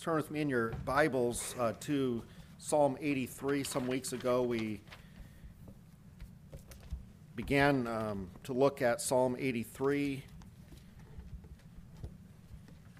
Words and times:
Turn 0.00 0.14
with 0.14 0.30
me 0.30 0.40
in 0.40 0.48
your 0.48 0.70
Bibles 0.84 1.56
uh, 1.58 1.72
to 1.80 2.22
Psalm 2.58 2.96
83. 3.00 3.64
Some 3.64 3.88
weeks 3.88 4.12
ago, 4.12 4.42
we 4.42 4.80
began 7.34 7.88
um, 7.88 8.30
to 8.44 8.52
look 8.52 8.80
at 8.80 9.00
Psalm 9.00 9.34
83 9.36 10.22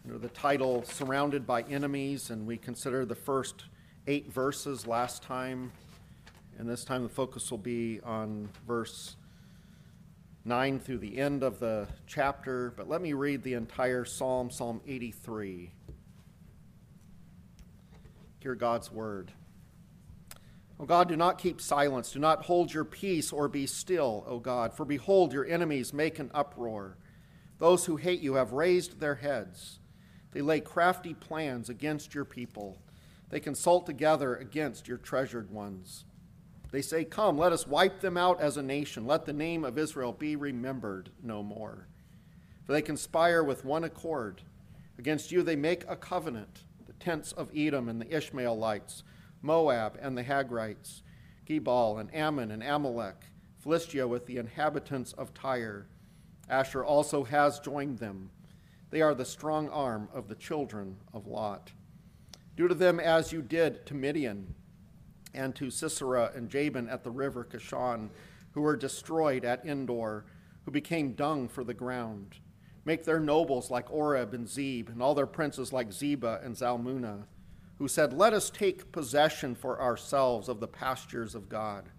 under 0.04 0.18
the 0.18 0.28
title 0.30 0.82
Surrounded 0.82 1.46
by 1.46 1.62
Enemies, 1.62 2.30
and 2.30 2.44
we 2.44 2.56
considered 2.56 3.08
the 3.08 3.14
first 3.14 3.66
eight 4.08 4.32
verses 4.32 4.84
last 4.84 5.22
time. 5.22 5.70
And 6.58 6.68
this 6.68 6.84
time, 6.84 7.04
the 7.04 7.08
focus 7.08 7.48
will 7.52 7.58
be 7.58 8.00
on 8.00 8.48
verse 8.66 9.14
9 10.44 10.80
through 10.80 10.98
the 10.98 11.16
end 11.16 11.44
of 11.44 11.60
the 11.60 11.86
chapter. 12.08 12.72
But 12.76 12.88
let 12.88 13.00
me 13.00 13.12
read 13.12 13.44
the 13.44 13.54
entire 13.54 14.04
psalm, 14.04 14.50
Psalm 14.50 14.80
83. 14.84 15.70
Hear 18.40 18.54
God's 18.54 18.90
word. 18.92 19.32
O 20.80 20.84
God, 20.84 21.08
do 21.08 21.16
not 21.16 21.38
keep 21.38 21.60
silence. 21.60 22.12
Do 22.12 22.20
not 22.20 22.44
hold 22.44 22.72
your 22.72 22.84
peace 22.84 23.32
or 23.32 23.48
be 23.48 23.66
still, 23.66 24.24
O 24.28 24.38
God. 24.38 24.72
For 24.72 24.84
behold, 24.84 25.32
your 25.32 25.46
enemies 25.46 25.92
make 25.92 26.18
an 26.18 26.30
uproar. 26.32 26.96
Those 27.58 27.86
who 27.86 27.96
hate 27.96 28.20
you 28.20 28.34
have 28.34 28.52
raised 28.52 29.00
their 29.00 29.16
heads. 29.16 29.80
They 30.30 30.40
lay 30.40 30.60
crafty 30.60 31.14
plans 31.14 31.68
against 31.68 32.14
your 32.14 32.24
people. 32.24 32.80
They 33.30 33.40
consult 33.40 33.86
together 33.86 34.36
against 34.36 34.86
your 34.86 34.98
treasured 34.98 35.50
ones. 35.50 36.04
They 36.70 36.82
say, 36.82 37.04
Come, 37.04 37.36
let 37.36 37.52
us 37.52 37.66
wipe 37.66 38.00
them 38.00 38.16
out 38.16 38.40
as 38.40 38.56
a 38.56 38.62
nation. 38.62 39.06
Let 39.06 39.24
the 39.24 39.32
name 39.32 39.64
of 39.64 39.78
Israel 39.78 40.12
be 40.12 40.36
remembered 40.36 41.10
no 41.22 41.42
more. 41.42 41.88
For 42.64 42.72
they 42.72 42.82
conspire 42.82 43.42
with 43.42 43.64
one 43.64 43.84
accord. 43.84 44.42
Against 44.98 45.32
you 45.32 45.42
they 45.42 45.56
make 45.56 45.84
a 45.88 45.96
covenant 45.96 46.64
tents 47.00 47.32
of 47.32 47.50
Edom 47.54 47.88
and 47.88 48.00
the 48.00 48.16
Ishmaelites, 48.16 49.02
Moab 49.42 49.98
and 50.00 50.16
the 50.16 50.24
Hagrites, 50.24 51.02
Gebal 51.46 51.98
and 51.98 52.14
Ammon 52.14 52.50
and 52.50 52.62
Amalek, 52.62 53.24
Philistia 53.58 54.06
with 54.06 54.26
the 54.26 54.36
inhabitants 54.36 55.12
of 55.14 55.34
Tyre. 55.34 55.86
Asher 56.48 56.84
also 56.84 57.24
has 57.24 57.60
joined 57.60 57.98
them. 57.98 58.30
They 58.90 59.02
are 59.02 59.14
the 59.14 59.24
strong 59.24 59.68
arm 59.68 60.08
of 60.12 60.28
the 60.28 60.34
children 60.34 60.96
of 61.12 61.26
Lot. 61.26 61.72
Do 62.56 62.68
to 62.68 62.74
them 62.74 62.98
as 62.98 63.32
you 63.32 63.42
did 63.42 63.86
to 63.86 63.94
Midian 63.94 64.54
and 65.34 65.54
to 65.56 65.70
Sisera 65.70 66.32
and 66.34 66.48
Jabin 66.48 66.88
at 66.88 67.04
the 67.04 67.10
river 67.10 67.44
Kishon, 67.44 68.08
who 68.52 68.62
were 68.62 68.76
destroyed 68.76 69.44
at 69.44 69.64
Endor, 69.64 70.24
who 70.64 70.70
became 70.70 71.12
dung 71.12 71.48
for 71.48 71.64
the 71.64 71.74
ground. 71.74 72.36
Make 72.88 73.04
their 73.04 73.20
nobles 73.20 73.70
like 73.70 73.92
Oreb 73.92 74.32
and 74.32 74.48
Zeb, 74.48 74.88
and 74.88 75.02
all 75.02 75.14
their 75.14 75.26
princes 75.26 75.74
like 75.74 75.90
Zebah 75.90 76.42
and 76.42 76.56
Zalmunna, 76.56 77.24
who 77.76 77.86
said, 77.86 78.14
Let 78.14 78.32
us 78.32 78.48
take 78.48 78.92
possession 78.92 79.54
for 79.54 79.78
ourselves 79.78 80.48
of 80.48 80.58
the 80.58 80.68
pastures 80.68 81.34
of 81.34 81.50
God. 81.50 81.90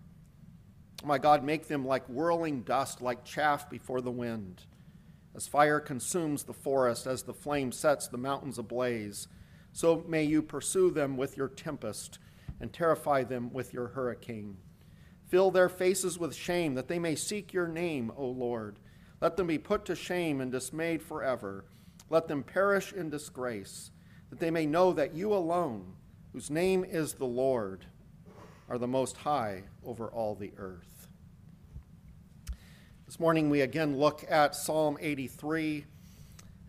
My 1.05 1.19
God, 1.19 1.43
make 1.43 1.67
them 1.67 1.85
like 1.85 2.09
whirling 2.09 2.63
dust, 2.63 3.03
like 3.03 3.23
chaff 3.23 3.69
before 3.69 4.01
the 4.01 4.09
wind. 4.09 4.65
As 5.35 5.47
fire 5.47 5.79
consumes 5.79 6.45
the 6.45 6.53
forest, 6.53 7.05
as 7.05 7.21
the 7.21 7.35
flame 7.35 7.71
sets 7.71 8.07
the 8.07 8.17
mountains 8.17 8.57
ablaze, 8.57 9.27
so 9.71 10.03
may 10.07 10.23
you 10.23 10.41
pursue 10.41 10.89
them 10.89 11.17
with 11.17 11.37
your 11.37 11.49
tempest 11.49 12.17
and 12.59 12.73
terrify 12.73 13.23
them 13.23 13.53
with 13.53 13.75
your 13.75 13.89
hurricane. 13.89 14.57
Fill 15.27 15.51
their 15.51 15.69
faces 15.69 16.17
with 16.17 16.33
shame, 16.33 16.73
that 16.73 16.87
they 16.87 16.97
may 16.97 17.13
seek 17.13 17.53
your 17.53 17.67
name, 17.67 18.11
O 18.17 18.25
Lord 18.25 18.79
let 19.21 19.35
them 19.35 19.47
be 19.47 19.57
put 19.57 19.85
to 19.85 19.95
shame 19.95 20.41
and 20.41 20.51
dismayed 20.51 21.01
forever. 21.01 21.65
Let 22.09 22.27
them 22.27 22.43
perish 22.43 22.93
in 22.93 23.09
disgrace, 23.09 23.91
that 24.29 24.39
they 24.39 24.51
may 24.51 24.65
know 24.65 24.93
that 24.93 25.13
you 25.13 25.33
alone, 25.33 25.93
whose 26.33 26.49
name 26.49 26.83
is 26.83 27.13
the 27.13 27.25
Lord, 27.25 27.85
are 28.69 28.77
the 28.77 28.87
most 28.87 29.17
high 29.17 29.63
over 29.83 30.07
all 30.07 30.35
the 30.35 30.53
earth. 30.57 31.07
This 33.05 33.19
morning 33.19 33.49
we 33.49 33.61
again 33.61 33.97
look 33.97 34.23
at 34.29 34.55
Psalm 34.55 34.97
83. 35.01 35.85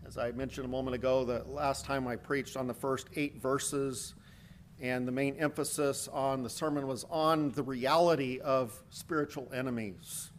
As 0.05 0.17
I 0.17 0.31
mentioned 0.31 0.65
a 0.65 0.69
moment 0.69 0.95
ago, 0.95 1.23
the 1.23 1.43
last 1.47 1.85
time 1.85 2.07
I 2.07 2.15
preached 2.15 2.57
on 2.57 2.67
the 2.67 2.73
first 2.73 3.07
eight 3.15 3.39
verses, 3.39 4.15
and 4.81 5.07
the 5.07 5.11
main 5.11 5.35
emphasis 5.35 6.07
on 6.07 6.41
the 6.41 6.49
sermon 6.49 6.87
was 6.87 7.05
on 7.11 7.51
the 7.51 7.61
reality 7.61 8.39
of 8.39 8.73
spiritual 8.89 9.49
enemies. 9.53 10.31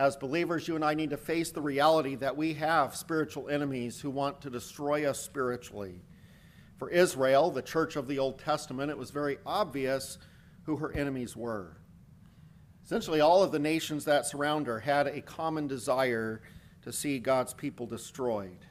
As 0.00 0.16
believers, 0.16 0.66
you 0.66 0.76
and 0.76 0.84
I 0.84 0.94
need 0.94 1.10
to 1.10 1.18
face 1.18 1.50
the 1.50 1.60
reality 1.60 2.14
that 2.14 2.34
we 2.34 2.54
have 2.54 2.96
spiritual 2.96 3.50
enemies 3.50 4.00
who 4.00 4.08
want 4.08 4.40
to 4.40 4.48
destroy 4.48 5.06
us 5.06 5.20
spiritually. 5.20 6.00
For 6.78 6.88
Israel, 6.88 7.50
the 7.50 7.60
church 7.60 7.96
of 7.96 8.08
the 8.08 8.18
Old 8.18 8.38
Testament, 8.38 8.90
it 8.90 8.96
was 8.96 9.10
very 9.10 9.36
obvious 9.44 10.16
who 10.62 10.76
her 10.76 10.90
enemies 10.92 11.36
were. 11.36 11.76
Essentially, 12.82 13.20
all 13.20 13.42
of 13.42 13.52
the 13.52 13.58
nations 13.58 14.06
that 14.06 14.24
surround 14.24 14.68
her 14.68 14.80
had 14.80 15.06
a 15.06 15.20
common 15.20 15.66
desire 15.66 16.40
to 16.80 16.94
see 16.94 17.18
God's 17.18 17.52
people 17.52 17.84
destroyed. 17.84 18.64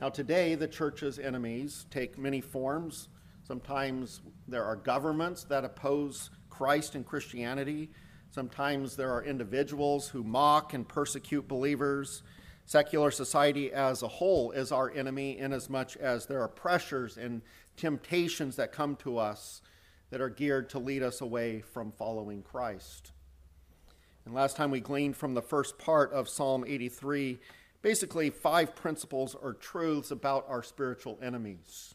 Now, 0.00 0.08
today, 0.08 0.54
the 0.54 0.66
church's 0.66 1.18
enemies 1.18 1.84
take 1.90 2.16
many 2.16 2.40
forms. 2.40 3.08
Sometimes 3.46 4.22
there 4.48 4.64
are 4.64 4.76
governments 4.76 5.44
that 5.44 5.66
oppose 5.66 6.30
Christ 6.48 6.94
and 6.94 7.04
Christianity. 7.04 7.90
Sometimes 8.32 8.96
there 8.96 9.12
are 9.12 9.22
individuals 9.22 10.08
who 10.08 10.24
mock 10.24 10.72
and 10.72 10.88
persecute 10.88 11.46
believers. 11.46 12.22
Secular 12.64 13.10
society 13.10 13.70
as 13.70 14.02
a 14.02 14.08
whole 14.08 14.52
is 14.52 14.72
our 14.72 14.90
enemy, 14.90 15.36
inasmuch 15.36 15.96
as 15.96 16.24
there 16.24 16.40
are 16.40 16.48
pressures 16.48 17.18
and 17.18 17.42
temptations 17.76 18.56
that 18.56 18.72
come 18.72 18.96
to 18.96 19.18
us 19.18 19.60
that 20.08 20.22
are 20.22 20.30
geared 20.30 20.70
to 20.70 20.78
lead 20.78 21.02
us 21.02 21.20
away 21.20 21.60
from 21.60 21.92
following 21.92 22.42
Christ. 22.42 23.12
And 24.24 24.32
last 24.34 24.56
time 24.56 24.70
we 24.70 24.80
gleaned 24.80 25.18
from 25.18 25.34
the 25.34 25.42
first 25.42 25.76
part 25.76 26.10
of 26.12 26.26
Psalm 26.26 26.64
83 26.66 27.38
basically 27.82 28.30
five 28.30 28.74
principles 28.74 29.34
or 29.34 29.52
truths 29.52 30.10
about 30.10 30.46
our 30.48 30.62
spiritual 30.62 31.18
enemies. 31.20 31.94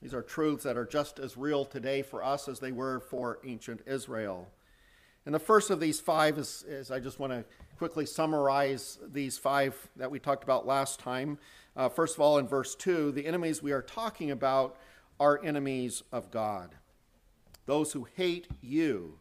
These 0.00 0.14
are 0.14 0.22
truths 0.22 0.62
that 0.62 0.76
are 0.76 0.86
just 0.86 1.18
as 1.18 1.36
real 1.36 1.64
today 1.64 2.02
for 2.02 2.22
us 2.22 2.46
as 2.46 2.60
they 2.60 2.70
were 2.70 3.00
for 3.00 3.40
ancient 3.44 3.80
Israel. 3.86 4.52
And 5.26 5.34
the 5.34 5.38
first 5.38 5.70
of 5.70 5.80
these 5.80 6.00
five 6.00 6.38
is, 6.38 6.64
is 6.66 6.90
I 6.90 7.00
just 7.00 7.18
want 7.18 7.32
to 7.32 7.44
quickly 7.76 8.06
summarize 8.06 8.98
these 9.12 9.38
five 9.38 9.76
that 9.96 10.10
we 10.10 10.18
talked 10.18 10.42
about 10.42 10.66
last 10.66 10.98
time. 10.98 11.38
Uh, 11.76 11.88
first 11.88 12.16
of 12.16 12.20
all, 12.20 12.38
in 12.38 12.48
verse 12.48 12.74
2, 12.74 13.12
the 13.12 13.26
enemies 13.26 13.62
we 13.62 13.72
are 13.72 13.82
talking 13.82 14.30
about 14.30 14.76
are 15.20 15.40
enemies 15.44 16.02
of 16.12 16.30
God. 16.30 16.74
Those 17.66 17.92
who 17.92 18.08
hate 18.16 18.48
you 18.60 19.18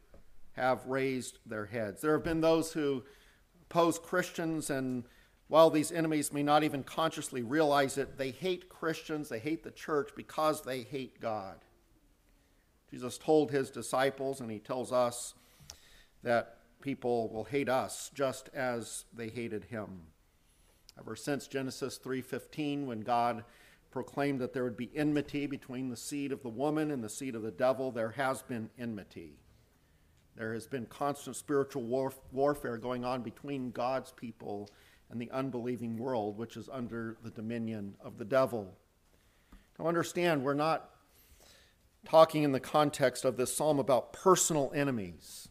have 0.53 0.85
raised 0.87 1.39
their 1.45 1.65
heads. 1.65 2.01
There 2.01 2.13
have 2.13 2.23
been 2.23 2.41
those 2.41 2.73
who 2.73 3.03
oppose 3.69 3.99
Christians, 3.99 4.69
and 4.69 5.03
while 5.49 5.69
these 5.69 5.91
enemies 5.91 6.33
may 6.33 6.43
not 6.43 6.63
even 6.63 6.83
consciously 6.83 7.43
realize 7.43 7.97
it, 7.97 8.17
they 8.17 8.31
hate 8.31 8.69
Christians, 8.69 9.29
they 9.29 9.39
hate 9.39 9.63
the 9.63 9.71
church 9.71 10.09
because 10.15 10.61
they 10.61 10.81
hate 10.81 11.21
God. 11.21 11.57
Jesus 12.89 13.17
told 13.17 13.51
his 13.51 13.69
disciples, 13.69 14.39
and 14.41 14.49
he 14.49 14.59
tells 14.59 14.91
us, 14.91 15.35
that 16.27 16.57
people 16.81 17.29
will 17.29 17.45
hate 17.45 17.69
us 17.69 18.11
just 18.13 18.49
as 18.53 19.05
they 19.13 19.29
hated 19.29 19.63
him. 19.63 20.07
Ever 20.99 21.15
since 21.15 21.47
Genesis 21.47 21.97
3:15 21.97 22.85
when 22.85 22.99
God 22.99 23.45
proclaimed 23.91 24.41
that 24.41 24.51
there 24.51 24.65
would 24.65 24.75
be 24.75 24.95
enmity 24.95 25.47
between 25.47 25.89
the 25.89 25.95
seed 25.95 26.33
of 26.33 26.43
the 26.43 26.49
woman 26.49 26.91
and 26.91 27.01
the 27.01 27.07
seed 27.07 27.33
of 27.33 27.43
the 27.43 27.51
devil, 27.51 27.91
there 27.91 28.11
has 28.11 28.41
been 28.41 28.69
enmity. 28.77 29.39
There 30.35 30.53
has 30.53 30.67
been 30.67 30.85
constant 30.85 31.37
spiritual 31.37 31.83
war- 31.83 32.13
warfare 32.33 32.77
going 32.77 33.05
on 33.05 33.23
between 33.23 33.71
God's 33.71 34.11
people 34.11 34.69
and 35.09 35.21
the 35.21 35.31
unbelieving 35.31 35.95
world, 35.95 36.37
which 36.37 36.57
is 36.57 36.67
under 36.67 37.17
the 37.23 37.31
dominion 37.31 37.95
of 38.01 38.17
the 38.17 38.25
devil. 38.25 38.77
Now, 39.79 39.87
understand, 39.87 40.43
we're 40.43 40.55
not 40.55 40.89
talking 42.03 42.43
in 42.43 42.51
the 42.51 42.59
context 42.59 43.23
of 43.23 43.37
this 43.37 43.55
psalm 43.55 43.79
about 43.79 44.11
personal 44.11 44.73
enemies. 44.75 45.47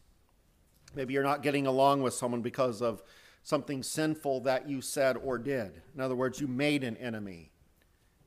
Maybe 0.97 1.13
you're 1.13 1.21
not 1.21 1.43
getting 1.43 1.67
along 1.67 2.01
with 2.01 2.15
someone 2.15 2.41
because 2.41 2.81
of 2.81 3.03
something 3.43 3.83
sinful 3.83 4.41
that 4.41 4.67
you 4.67 4.81
said 4.81 5.15
or 5.15 5.37
did. 5.37 5.79
In 5.93 6.01
other 6.01 6.15
words, 6.15 6.41
you 6.41 6.47
made 6.47 6.83
an 6.83 6.97
enemy. 6.97 7.51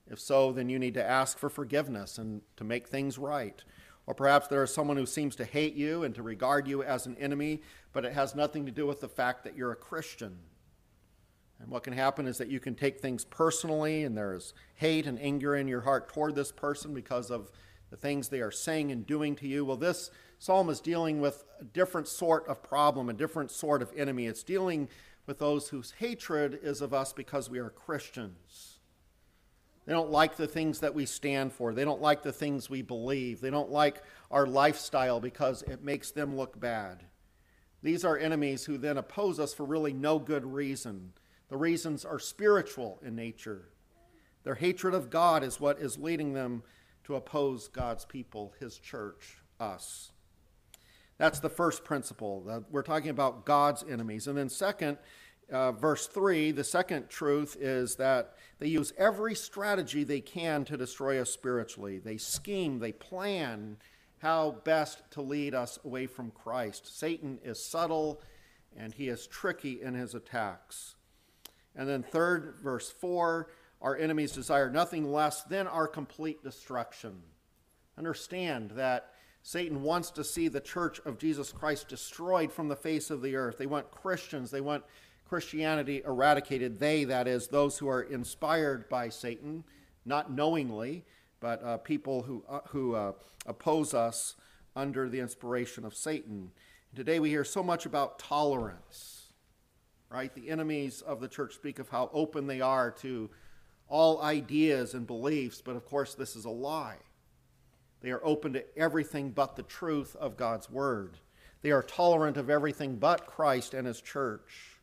If 0.07 0.21
so, 0.21 0.53
then 0.53 0.69
you 0.69 0.79
need 0.79 0.95
to 0.95 1.05
ask 1.05 1.37
for 1.37 1.49
forgiveness 1.49 2.17
and 2.17 2.43
to 2.57 2.63
make 2.63 2.87
things 2.87 3.19
right. 3.19 3.63
Or 4.07 4.15
perhaps 4.15 4.47
there 4.47 4.63
is 4.63 4.73
someone 4.73 4.97
who 4.97 5.05
seems 5.05 5.35
to 5.37 5.45
hate 5.45 5.75
you 5.75 6.05
and 6.05 6.15
to 6.15 6.23
regard 6.23 6.69
you 6.69 6.85
as 6.85 7.07
an 7.07 7.17
enemy, 7.19 7.63
but 7.93 8.05
it 8.05 8.13
has 8.13 8.37
nothing 8.37 8.67
to 8.67 8.73
do 8.73 8.87
with 8.87 9.01
the 9.01 9.09
fact 9.09 9.43
that 9.43 9.57
you're 9.57 9.73
a 9.73 9.77
Christian. 9.77 10.39
And 11.59 11.71
what 11.71 11.83
can 11.83 11.93
happen 11.93 12.29
is 12.29 12.39
that 12.39 12.49
you 12.49 12.61
can 12.61 12.77
take 12.77 13.01
things 13.01 13.25
personally, 13.25 14.05
and 14.05 14.17
there's 14.17 14.55
hate 14.77 15.09
and 15.09 15.21
anger 15.21 15.57
in 15.57 15.67
your 15.67 15.81
heart 15.81 16.09
toward 16.09 16.37
this 16.37 16.53
person 16.53 16.95
because 16.95 17.33
of 17.33 17.51
the 17.91 17.97
things 17.97 18.29
they 18.29 18.41
are 18.41 18.51
saying 18.51 18.93
and 18.93 19.07
doing 19.07 19.37
to 19.37 19.49
you. 19.49 19.65
Well, 19.65 19.77
this 19.77 20.11
psalm 20.39 20.71
is 20.71 20.81
dealing 20.81 21.21
with 21.21 21.45
a 21.61 21.65
different 21.65 22.09
sort 22.09 22.47
of 22.49 22.63
problem, 22.63 23.09
a 23.09 23.15
different 23.15 23.51
sort 23.51 23.83
of 23.83 23.93
enemy. 23.97 24.27
It's 24.27 24.43
dealing 24.43 24.89
with 25.27 25.39
those 25.39 25.69
whose 25.69 25.95
hatred 25.99 26.59
is 26.63 26.81
of 26.81 26.95
us 26.95 27.13
because 27.13 27.51
we 27.51 27.59
are 27.59 27.71
Christians. 27.71 28.79
They 29.87 29.93
don't 29.93 30.11
like 30.11 30.37
the 30.37 30.47
things 30.47 30.81
that 30.81 30.95
we 30.95 31.07
stand 31.07 31.53
for. 31.53 31.75
They 31.75 31.85
don't 31.85 32.01
like 32.03 32.23
the 32.23 32.33
things 32.33 32.71
we 32.71 32.83
believe. 32.83 33.41
They 33.41 33.51
don't 33.51 33.71
like 33.71 34.03
our 34.31 34.47
lifestyle 34.47 35.21
because 35.21 35.63
it 35.63 35.83
makes 35.83 36.11
them 36.11 36.37
look 36.37 36.61
bad. 36.61 37.05
These 37.83 38.05
are 38.05 38.17
enemies 38.17 38.65
who 38.65 38.79
then 38.79 38.99
oppose 38.99 39.41
us 39.41 39.55
for 39.55 39.65
really 39.65 39.93
no 39.93 40.19
good 40.19 40.45
reason. 40.45 41.13
The 41.49 41.57
reasons 41.57 42.05
are 42.05 42.19
spiritual 42.19 43.01
in 43.05 43.17
nature. 43.17 43.71
Their 44.45 44.55
hatred 44.55 44.95
of 44.95 45.11
God 45.11 45.43
is 45.43 45.61
what 45.61 45.81
is 45.81 45.99
leading 45.99 46.35
them 46.35 46.63
to 47.05 47.17
oppose 47.17 47.69
God's 47.69 48.05
people, 48.05 48.55
His 48.61 48.79
church, 48.79 49.39
us. 49.59 50.13
That's 51.19 51.41
the 51.41 51.51
first 51.51 51.85
principle. 51.85 52.65
We're 52.71 52.83
talking 52.83 53.11
about 53.11 53.45
God's 53.45 53.85
enemies. 53.89 54.27
And 54.27 54.39
then, 54.39 54.49
second, 54.49 54.97
uh, 55.53 55.73
verse 55.73 56.07
3, 56.07 56.53
the 56.53 56.65
second 56.65 57.09
truth 57.09 57.57
is 57.61 57.97
that 57.97 58.35
they 58.59 58.69
use 58.69 58.93
every 58.97 59.35
strategy 59.35 60.05
they 60.05 60.21
can 60.21 60.65
to 60.65 60.77
destroy 60.77 61.21
us 61.21 61.31
spiritually. 61.31 61.99
They 61.99 62.17
scheme, 62.17 62.79
they 62.79 62.93
plan 62.93 63.77
how 64.19 64.63
best 64.65 65.03
to 65.13 65.23
lead 65.23 65.55
us 65.55 65.79
away 65.85 66.07
from 66.07 66.31
Christ. 66.31 66.99
Satan 66.99 67.39
is 67.43 67.63
subtle 67.63 68.23
and 68.77 68.95
he 68.95 69.09
is 69.09 69.27
tricky 69.27 69.83
in 69.83 69.95
his 69.95 70.15
attacks. 70.15 70.95
And 71.75 71.89
then, 71.89 72.03
third, 72.03 72.57
verse 72.63 72.91
4 72.91 73.49
our 73.81 73.97
enemies 73.97 74.33
desire 74.33 74.71
nothing 74.71 75.11
less 75.11 75.43
than 75.45 75.67
our 75.67 75.89
complete 75.89 76.43
destruction. 76.43 77.23
Understand 77.97 78.73
that 78.73 79.13
Satan 79.43 79.83
wants 79.83 80.11
to 80.13 80.25
see 80.25 80.49
the 80.49 80.61
church 80.61 81.01
of 81.07 81.19
Jesus 81.19 81.51
Christ 81.51 81.89
destroyed 81.89 82.53
from 82.53 82.69
the 82.69 82.77
face 82.77 83.11
of 83.11 83.23
the 83.23 83.37
earth. 83.37 83.59
They 83.59 83.67
want 83.67 83.91
Christians, 83.91 84.51
they 84.51 84.61
want 84.61 84.85
Christianity 85.29 86.03
eradicated. 86.05 86.79
They, 86.79 87.05
that 87.05 87.27
is, 87.27 87.49
those 87.49 87.79
who 87.79 87.89
are 87.89 88.03
inspired 88.03 88.89
by 88.89 89.09
Satan, 89.09 89.65
not 90.05 90.33
knowingly, 90.33 91.05
but 91.41 91.63
uh, 91.63 91.77
people 91.79 92.23
who, 92.23 92.45
uh, 92.49 92.61
who 92.69 92.95
uh, 92.95 93.13
oppose 93.47 93.95
us 93.95 94.35
under 94.77 95.09
the 95.09 95.21
inspiration 95.21 95.85
of 95.85 95.95
Satan. 95.95 96.51
Today 96.95 97.19
we 97.19 97.31
hear 97.31 97.45
so 97.45 97.63
much 97.63 97.87
about 97.87 98.19
tolerance, 98.19 99.29
right? 100.11 100.35
The 100.35 100.51
enemies 100.51 101.01
of 101.01 101.21
the 101.21 101.29
church 101.29 101.55
speak 101.55 101.79
of 101.79 101.89
how 101.89 102.11
open 102.13 102.47
they 102.47 102.61
are 102.61 102.91
to 103.03 103.31
all 103.91 104.23
ideas 104.23 104.95
and 104.95 105.07
beliefs, 105.07 105.61
but 105.61 105.77
of 105.77 105.85
course, 105.85 106.15
this 106.15 106.37
is 106.37 106.47
a 106.47 106.51
lie. 106.51 106.99
They 108.01 108.11
are 108.13 108.25
open 108.25 108.55
to 108.55 108.65
everything 108.79 109.31
but 109.31 109.57
the 109.57 109.63
truth 109.63 110.17
of 110.17 110.39
God's 110.39 110.71
Word. 110.71 111.19
They 111.61 111.73
are 111.73 111.83
tolerant 111.83 112.39
of 112.39 112.49
everything 112.49 112.97
but 112.97 113.27
Christ 113.27 113.75
and 113.75 113.87
His 113.87 114.01
church. 114.01 114.79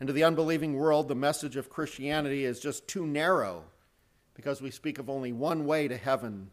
And 0.00 0.06
to 0.06 0.12
the 0.12 0.24
unbelieving 0.24 0.74
world, 0.74 1.08
the 1.08 1.14
message 1.14 1.56
of 1.56 1.68
Christianity 1.68 2.44
is 2.44 2.60
just 2.60 2.88
too 2.88 3.06
narrow 3.06 3.64
because 4.34 4.62
we 4.62 4.70
speak 4.70 4.98
of 4.98 5.08
only 5.08 5.32
one 5.32 5.64
way 5.64 5.88
to 5.88 5.96
heaven, 5.96 6.50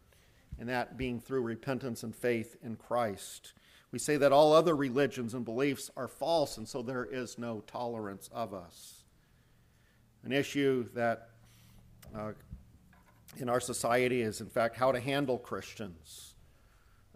and 0.58 0.68
that 0.68 0.96
being 0.96 1.20
through 1.20 1.42
repentance 1.42 2.02
and 2.02 2.16
faith 2.16 2.56
in 2.62 2.76
Christ. 2.76 3.52
We 3.92 3.98
say 3.98 4.16
that 4.16 4.32
all 4.32 4.52
other 4.52 4.74
religions 4.74 5.34
and 5.34 5.44
beliefs 5.44 5.90
are 5.96 6.08
false, 6.08 6.56
and 6.56 6.66
so 6.66 6.82
there 6.82 7.04
is 7.04 7.38
no 7.38 7.62
tolerance 7.66 8.28
of 8.32 8.54
us. 8.54 9.04
An 10.24 10.32
issue 10.32 10.88
that 10.94 11.28
uh, 12.16 12.32
in 13.38 13.48
our 13.48 13.60
society 13.60 14.22
is, 14.22 14.40
in 14.40 14.48
fact, 14.48 14.76
how 14.76 14.92
to 14.92 15.00
handle 15.00 15.38
Christians 15.38 16.34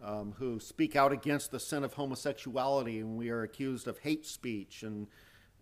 um, 0.02 0.34
who 0.38 0.60
speak 0.60 0.96
out 0.96 1.12
against 1.12 1.50
the 1.50 1.60
sin 1.60 1.84
of 1.84 1.94
homosexuality, 1.94 3.00
and 3.00 3.16
we 3.16 3.30
are 3.30 3.42
accused 3.42 3.88
of 3.88 3.98
hate 3.98 4.26
speech, 4.26 4.82
and, 4.82 5.06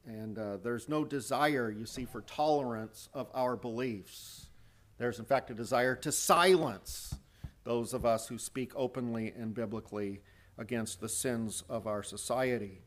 and 0.07 0.39
uh, 0.39 0.57
there's 0.59 0.89
no 0.89 1.05
desire, 1.05 1.71
you 1.71 1.87
see, 1.87 2.05
for 2.05 2.23
tolerance 2.23 3.09
of 3.15 3.29
our 3.35 3.57
beliefs. 3.57 4.47
There's, 4.99 5.19
in 5.19 5.25
fact, 5.25 5.51
a 5.51 5.55
desire 5.55 5.95
to 5.97 6.13
silence 6.13 7.15
those 7.65 7.93
of 7.93 8.07
us 8.07 8.29
who 8.29 8.39
speak 8.39 8.73
openly 8.77 9.33
and 9.37 9.55
biblically 9.55 10.21
against 10.59 11.01
the 11.01 11.09
sins 11.09 11.65
of 11.69 11.87
our 11.87 12.03
society. 12.03 12.83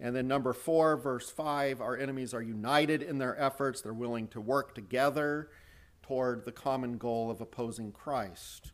And 0.00 0.14
then, 0.14 0.28
number 0.28 0.52
four, 0.52 0.96
verse 0.96 1.28
five, 1.30 1.80
our 1.80 1.96
enemies 1.96 2.32
are 2.32 2.42
united 2.42 3.02
in 3.02 3.18
their 3.18 3.40
efforts. 3.40 3.80
They're 3.80 3.92
willing 3.92 4.28
to 4.28 4.40
work 4.40 4.74
together 4.74 5.50
toward 6.02 6.44
the 6.44 6.52
common 6.52 6.98
goal 6.98 7.30
of 7.30 7.40
opposing 7.40 7.92
Christ. 7.92 8.72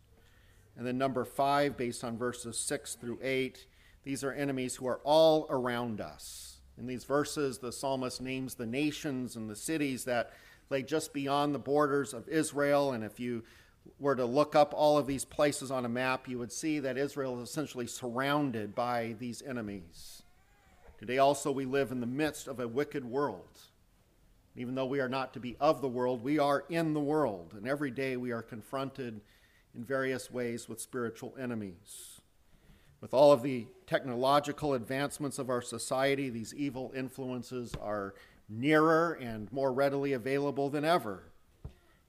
And 0.76 0.86
then, 0.86 0.98
number 0.98 1.24
five, 1.24 1.76
based 1.76 2.04
on 2.04 2.18
verses 2.18 2.58
six 2.58 2.94
through 2.94 3.20
eight, 3.22 3.66
these 4.02 4.22
are 4.22 4.32
enemies 4.32 4.76
who 4.76 4.86
are 4.86 5.00
all 5.02 5.46
around 5.48 6.00
us. 6.00 6.58
In 6.76 6.86
these 6.86 7.04
verses, 7.04 7.58
the 7.58 7.72
psalmist 7.72 8.20
names 8.20 8.56
the 8.56 8.66
nations 8.66 9.36
and 9.36 9.48
the 9.48 9.56
cities 9.56 10.04
that 10.04 10.32
lay 10.68 10.82
just 10.82 11.14
beyond 11.14 11.54
the 11.54 11.58
borders 11.58 12.12
of 12.12 12.28
Israel. 12.28 12.92
And 12.92 13.04
if 13.04 13.20
you 13.20 13.44
were 13.98 14.16
to 14.16 14.24
look 14.26 14.56
up 14.56 14.74
all 14.74 14.98
of 14.98 15.06
these 15.06 15.24
places 15.24 15.70
on 15.70 15.84
a 15.84 15.88
map, 15.88 16.28
you 16.28 16.38
would 16.38 16.52
see 16.52 16.80
that 16.80 16.98
Israel 16.98 17.40
is 17.40 17.48
essentially 17.48 17.86
surrounded 17.86 18.74
by 18.74 19.14
these 19.18 19.40
enemies. 19.40 20.23
Today, 20.98 21.18
also, 21.18 21.50
we 21.50 21.64
live 21.64 21.90
in 21.90 22.00
the 22.00 22.06
midst 22.06 22.46
of 22.46 22.60
a 22.60 22.68
wicked 22.68 23.04
world. 23.04 23.60
Even 24.56 24.76
though 24.76 24.86
we 24.86 25.00
are 25.00 25.08
not 25.08 25.32
to 25.34 25.40
be 25.40 25.56
of 25.58 25.80
the 25.80 25.88
world, 25.88 26.22
we 26.22 26.38
are 26.38 26.64
in 26.68 26.94
the 26.94 27.00
world. 27.00 27.54
And 27.56 27.66
every 27.66 27.90
day 27.90 28.16
we 28.16 28.30
are 28.30 28.42
confronted 28.42 29.20
in 29.74 29.84
various 29.84 30.30
ways 30.30 30.68
with 30.68 30.80
spiritual 30.80 31.34
enemies. 31.38 32.20
With 33.00 33.12
all 33.12 33.32
of 33.32 33.42
the 33.42 33.66
technological 33.86 34.74
advancements 34.74 35.38
of 35.40 35.50
our 35.50 35.60
society, 35.60 36.30
these 36.30 36.54
evil 36.54 36.92
influences 36.96 37.74
are 37.80 38.14
nearer 38.48 39.18
and 39.20 39.52
more 39.52 39.72
readily 39.72 40.12
available 40.12 40.70
than 40.70 40.84
ever. 40.84 41.24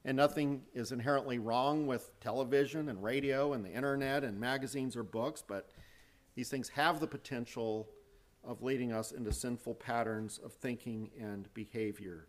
And 0.06 0.16
nothing 0.16 0.62
is 0.76 0.92
inherently 0.92 1.40
wrong 1.40 1.88
with 1.88 2.12
television 2.20 2.90
and 2.90 3.02
radio 3.02 3.54
and 3.54 3.66
the 3.66 3.72
internet 3.72 4.24
and 4.24 4.40
magazines 4.40 4.96
or 4.96 5.02
books, 5.04 5.44
but 5.46 5.72
these 6.36 6.50
things 6.50 6.70
have 6.70 7.00
the 7.00 7.08
potential 7.08 7.88
of 8.46 8.62
leading 8.62 8.92
us 8.92 9.12
into 9.12 9.32
sinful 9.32 9.76
patterns 9.76 10.40
of 10.44 10.54
thinking 10.54 11.10
and 11.20 11.54
behavior. 11.54 12.28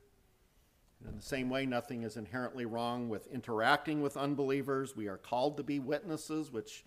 And 1.00 1.10
in 1.10 1.16
the 1.16 1.22
same 1.22 1.50
way, 1.50 1.66
nothing 1.66 2.02
is 2.02 2.16
inherently 2.16 2.64
wrong 2.64 3.08
with 3.08 3.26
interacting 3.32 4.00
with 4.00 4.16
unbelievers. 4.16 4.96
We 4.96 5.08
are 5.08 5.18
called 5.18 5.56
to 5.58 5.62
be 5.62 5.78
witnesses, 5.78 6.50
which 6.50 6.84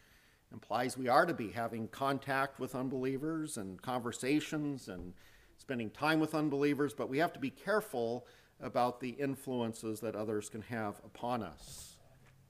implies 0.52 0.98
we 0.98 1.08
are 1.08 1.26
to 1.26 1.34
be 1.34 1.50
having 1.50 1.88
contact 1.90 2.60
with 2.60 2.74
unbelievers 2.74 3.58
and 3.58 3.82
conversations 3.82 4.88
and 4.88 5.14
spending 5.58 5.92
time 5.92 6.20
with 6.20 6.34
unbelievers, 6.34 6.94
but 6.94 7.10
we 7.10 7.20
have 7.20 7.34
to 7.34 7.40
be 7.40 7.52
careful 7.52 8.26
about 8.62 9.00
the 9.00 9.10
influences 9.10 10.00
that 10.00 10.16
others 10.16 10.50
can 10.50 10.62
have 10.62 11.00
upon 11.06 11.44
us. 11.44 11.98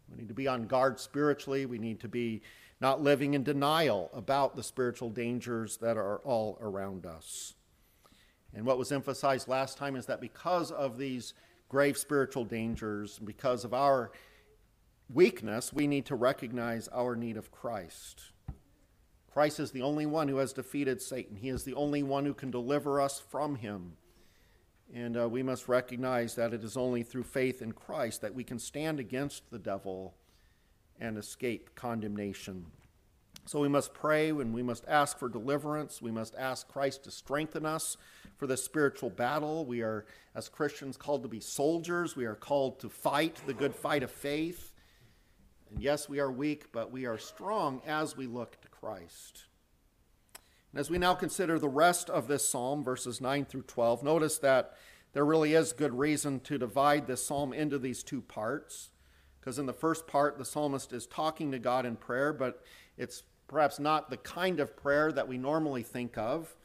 We 0.10 0.18
need 0.18 0.28
to 0.30 0.34
be 0.34 0.48
on 0.48 0.64
guard 0.64 1.00
spiritually. 1.00 1.66
We 1.66 1.78
need 1.78 2.00
to 2.00 2.08
be 2.08 2.42
not 2.82 3.02
living 3.02 3.34
in 3.34 3.44
denial 3.44 4.10
about 4.14 4.56
the 4.56 4.64
spiritual 4.64 5.10
dangers 5.10 5.78
that 5.78 5.98
are 5.98 6.20
all 6.20 6.58
around 6.62 7.06
us. 7.06 7.56
And 8.54 8.66
what 8.66 8.78
was 8.78 8.92
emphasized 8.92 9.48
last 9.48 9.78
time 9.78 9.96
is 9.96 10.06
that 10.08 10.22
because 10.22 10.72
of 10.72 10.98
these 10.98 11.34
grave 11.68 11.98
spiritual 11.98 12.46
dangers, 12.46 13.20
because 13.20 13.64
of 13.64 13.74
our 13.74 14.12
weakness, 15.14 15.74
we 15.74 15.88
need 15.88 16.06
to 16.06 16.16
recognize 16.16 16.88
our 16.90 17.16
need 17.16 17.38
of 17.38 17.52
Christ. 17.52 18.32
Christ 19.32 19.60
is 19.60 19.72
the 19.72 19.84
only 19.84 20.06
one 20.06 20.28
who 20.28 20.38
has 20.38 20.54
defeated 20.54 21.02
Satan. 21.02 21.36
He 21.36 21.50
is 21.50 21.64
the 21.64 21.76
only 21.76 22.02
one 22.02 22.26
who 22.26 22.34
can 22.34 22.50
deliver 22.50 23.00
us 23.00 23.20
from 23.20 23.56
him. 23.56 23.94
And 24.94 25.16
uh, 25.16 25.30
we 25.30 25.44
must 25.44 25.68
recognize 25.68 26.34
that 26.36 26.54
it 26.54 26.64
is 26.64 26.76
only 26.76 27.04
through 27.04 27.24
faith 27.24 27.62
in 27.62 27.74
Christ 27.74 28.22
that 28.22 28.34
we 28.34 28.44
can 28.44 28.58
stand 28.58 29.00
against 29.00 29.52
the 29.52 29.60
devil 29.60 30.16
and 31.00 31.18
escape 31.18 31.76
condemnation. 31.76 32.66
So 33.46 33.60
we 33.60 33.68
must 33.68 33.94
pray 33.94 34.30
and 34.30 34.54
we 34.54 34.62
must 34.62 34.86
ask 34.88 35.18
for 35.18 35.28
deliverance. 35.28 36.02
We 36.02 36.12
must 36.12 36.36
ask 36.38 36.68
Christ 36.68 37.04
to 37.06 37.12
strengthen 37.12 37.66
us 37.66 37.98
for 38.38 38.46
this 38.46 38.64
spiritual 38.64 39.10
battle. 39.10 39.66
We 39.66 39.82
are, 39.82 40.06
as 40.36 40.50
Christians, 40.50 40.98
called 40.98 41.24
to 41.24 41.30
be 41.30 41.40
soldiers. 41.40 42.16
We 42.16 42.26
are 42.26 42.36
called 42.36 42.80
to 42.82 42.90
fight 42.90 43.42
the 43.48 43.56
good 43.56 43.74
fight 43.74 44.04
of 44.04 44.12
faith. 44.12 44.72
And 45.72 45.82
yes, 45.82 46.08
we 46.08 46.20
are 46.20 46.32
weak, 46.32 46.72
but 46.72 46.92
we 46.92 47.06
are 47.06 47.18
strong 47.18 47.82
as 47.88 48.16
we 48.16 48.28
look 48.28 48.62
to 48.62 48.68
Christ. 48.68 49.46
And 50.72 50.80
as 50.80 50.92
we 50.92 51.00
now 51.00 51.16
consider 51.16 51.58
the 51.58 51.68
rest 51.70 52.10
of 52.10 52.28
this 52.28 52.48
psalm, 52.48 52.84
verses 52.84 53.20
9 53.20 53.46
through 53.46 53.64
12, 53.64 54.04
notice 54.04 54.38
that 54.40 54.76
there 55.14 55.26
really 55.26 55.54
is 55.56 55.74
good 55.74 55.98
reason 55.98 56.40
to 56.42 56.60
divide 56.60 57.08
this 57.08 57.26
psalm 57.26 57.52
into 57.52 57.80
these 57.80 58.04
two 58.04 58.22
parts. 58.22 58.92
Because 59.40 59.60
in 59.60 59.66
the 59.66 59.74
first 59.74 60.08
part, 60.08 60.38
the 60.38 60.46
psalmist 60.46 60.94
is 60.94 61.06
talking 61.06 61.52
to 61.52 61.60
God 61.60 61.86
in 61.86 61.96
prayer, 61.96 62.34
but 62.34 62.64
it's 62.98 63.24
perhaps 63.48 63.80
not 63.80 64.10
the 64.10 64.18
kind 64.18 64.60
of 64.60 64.76
prayer 64.76 65.12
that 65.12 65.28
we 65.28 65.38
normally 65.38 65.84
think 65.84 66.18
of. 66.18 66.56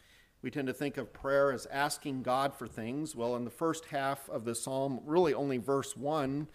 We 0.42 0.50
tend 0.50 0.66
to 0.66 0.74
think 0.74 0.98
of 0.98 1.12
prayer 1.12 1.52
as 1.52 1.66
asking 1.66 2.22
God 2.22 2.54
for 2.54 2.66
things. 2.66 3.16
Well, 3.16 3.36
in 3.36 3.44
the 3.44 3.50
first 3.50 3.86
half 3.86 4.28
of 4.28 4.44
the 4.44 4.54
psalm, 4.54 5.00
really 5.04 5.32
only 5.32 5.56
verse 5.56 5.96
1 5.96 6.48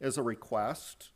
is 0.00 0.18
a 0.18 0.22
request. 0.22 1.10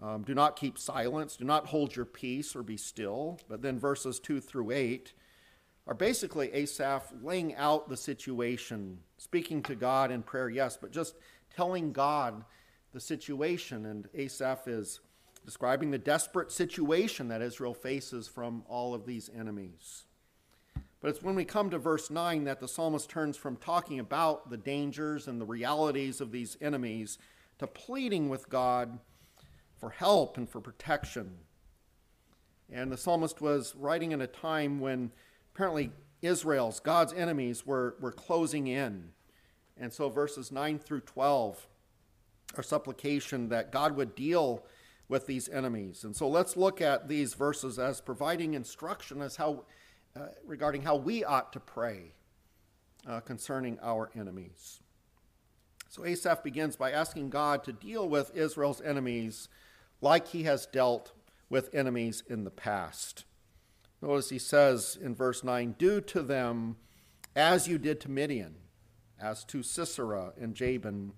Um, 0.00 0.22
do 0.22 0.34
not 0.34 0.54
keep 0.54 0.78
silence, 0.78 1.36
do 1.36 1.44
not 1.44 1.66
hold 1.66 1.96
your 1.96 2.04
peace 2.04 2.54
or 2.54 2.62
be 2.62 2.76
still. 2.76 3.40
But 3.48 3.62
then 3.62 3.80
verses 3.80 4.20
2 4.20 4.40
through 4.40 4.70
8 4.70 5.12
are 5.88 5.94
basically 5.94 6.52
Asaph 6.52 7.12
laying 7.22 7.56
out 7.56 7.88
the 7.88 7.96
situation, 7.96 8.98
speaking 9.16 9.62
to 9.64 9.74
God 9.74 10.12
in 10.12 10.22
prayer, 10.22 10.50
yes, 10.50 10.78
but 10.80 10.92
just 10.92 11.16
telling 11.56 11.92
God 11.92 12.44
the 12.92 13.00
situation. 13.00 13.86
And 13.86 14.08
Asaph 14.14 14.66
is 14.66 15.00
describing 15.44 15.90
the 15.90 15.98
desperate 15.98 16.52
situation 16.52 17.28
that 17.28 17.42
Israel 17.42 17.74
faces 17.74 18.28
from 18.28 18.64
all 18.68 18.94
of 18.94 19.06
these 19.06 19.30
enemies. 19.34 20.04
But 21.00 21.10
it's 21.10 21.22
when 21.22 21.36
we 21.36 21.44
come 21.44 21.70
to 21.70 21.78
verse 21.78 22.10
9 22.10 22.44
that 22.44 22.60
the 22.60 22.68
psalmist 22.68 23.08
turns 23.08 23.36
from 23.36 23.56
talking 23.56 24.00
about 24.00 24.50
the 24.50 24.56
dangers 24.56 25.28
and 25.28 25.40
the 25.40 25.46
realities 25.46 26.20
of 26.20 26.32
these 26.32 26.56
enemies 26.60 27.18
to 27.58 27.66
pleading 27.66 28.28
with 28.28 28.48
God 28.48 28.98
for 29.78 29.90
help 29.90 30.36
and 30.36 30.48
for 30.48 30.60
protection. 30.60 31.38
And 32.70 32.90
the 32.90 32.96
psalmist 32.96 33.40
was 33.40 33.74
writing 33.76 34.12
in 34.12 34.20
a 34.20 34.26
time 34.26 34.80
when 34.80 35.12
apparently 35.54 35.92
Israel's, 36.20 36.80
God's 36.80 37.12
enemies, 37.12 37.64
were, 37.64 37.96
were 38.00 38.12
closing 38.12 38.66
in. 38.66 39.10
And 39.76 39.92
so 39.92 40.08
verses 40.08 40.50
9 40.50 40.80
through 40.80 41.02
12 41.02 41.66
are 42.56 42.62
supplication 42.62 43.48
that 43.50 43.72
God 43.72 43.96
would 43.96 44.14
deal 44.14 44.64
with 45.08 45.26
these 45.26 45.48
enemies. 45.48 46.04
And 46.04 46.14
so 46.14 46.28
let's 46.28 46.56
look 46.56 46.80
at 46.80 47.08
these 47.08 47.34
verses 47.34 47.78
as 47.78 48.00
providing 48.00 48.54
instruction 48.54 49.22
as 49.22 49.36
how, 49.36 49.64
uh, 50.14 50.28
regarding 50.44 50.82
how 50.82 50.96
we 50.96 51.24
ought 51.24 51.52
to 51.54 51.60
pray 51.60 52.12
uh, 53.06 53.20
concerning 53.20 53.78
our 53.82 54.10
enemies. 54.14 54.80
So 55.88 56.04
Asaph 56.04 56.42
begins 56.42 56.76
by 56.76 56.92
asking 56.92 57.30
God 57.30 57.64
to 57.64 57.72
deal 57.72 58.08
with 58.08 58.36
Israel's 58.36 58.82
enemies 58.82 59.48
like 60.00 60.28
he 60.28 60.42
has 60.42 60.66
dealt 60.66 61.12
with 61.48 61.74
enemies 61.74 62.22
in 62.28 62.44
the 62.44 62.50
past. 62.50 63.24
Notice 64.02 64.30
he 64.30 64.38
says 64.38 64.98
in 65.00 65.14
verse 65.14 65.42
9, 65.42 65.74
Do 65.78 66.00
to 66.02 66.22
them 66.22 66.76
as 67.34 67.66
you 67.66 67.78
did 67.78 68.00
to 68.02 68.10
Midian, 68.10 68.56
as 69.20 69.44
to 69.44 69.62
Sisera 69.62 70.32
and 70.40 70.54
Jabin 70.54 71.12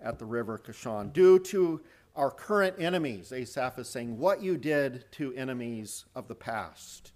at 0.00 0.18
the 0.18 0.24
river 0.24 0.58
Kishon. 0.58 1.12
Do 1.12 1.38
to 1.40 1.80
our 2.14 2.30
current 2.30 2.76
enemies, 2.78 3.32
Asaph 3.32 3.78
is 3.78 3.88
saying, 3.88 4.18
what 4.18 4.42
you 4.42 4.56
did 4.56 5.04
to 5.12 5.34
enemies 5.34 6.06
of 6.14 6.28
the 6.28 6.34
past. 6.34 7.12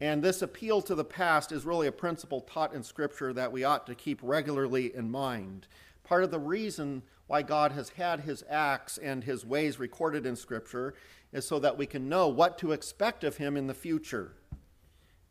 And 0.00 0.22
this 0.22 0.42
appeal 0.42 0.82
to 0.82 0.94
the 0.94 1.04
past 1.04 1.52
is 1.52 1.64
really 1.64 1.86
a 1.86 1.92
principle 1.92 2.42
taught 2.42 2.74
in 2.74 2.82
Scripture 2.82 3.32
that 3.32 3.52
we 3.52 3.64
ought 3.64 3.86
to 3.86 3.94
keep 3.94 4.20
regularly 4.22 4.94
in 4.94 5.10
mind. 5.10 5.68
Part 6.04 6.24
of 6.24 6.30
the 6.30 6.38
reason 6.38 7.02
why 7.26 7.42
God 7.42 7.72
has 7.72 7.90
had 7.90 8.20
his 8.20 8.44
acts 8.48 8.98
and 8.98 9.24
his 9.24 9.44
ways 9.44 9.78
recorded 9.78 10.26
in 10.26 10.36
Scripture 10.36 10.94
is 11.32 11.46
so 11.46 11.58
that 11.58 11.76
we 11.76 11.86
can 11.86 12.08
know 12.08 12.28
what 12.28 12.58
to 12.58 12.72
expect 12.72 13.24
of 13.24 13.38
him 13.38 13.56
in 13.56 13.66
the 13.66 13.74
future. 13.74 14.36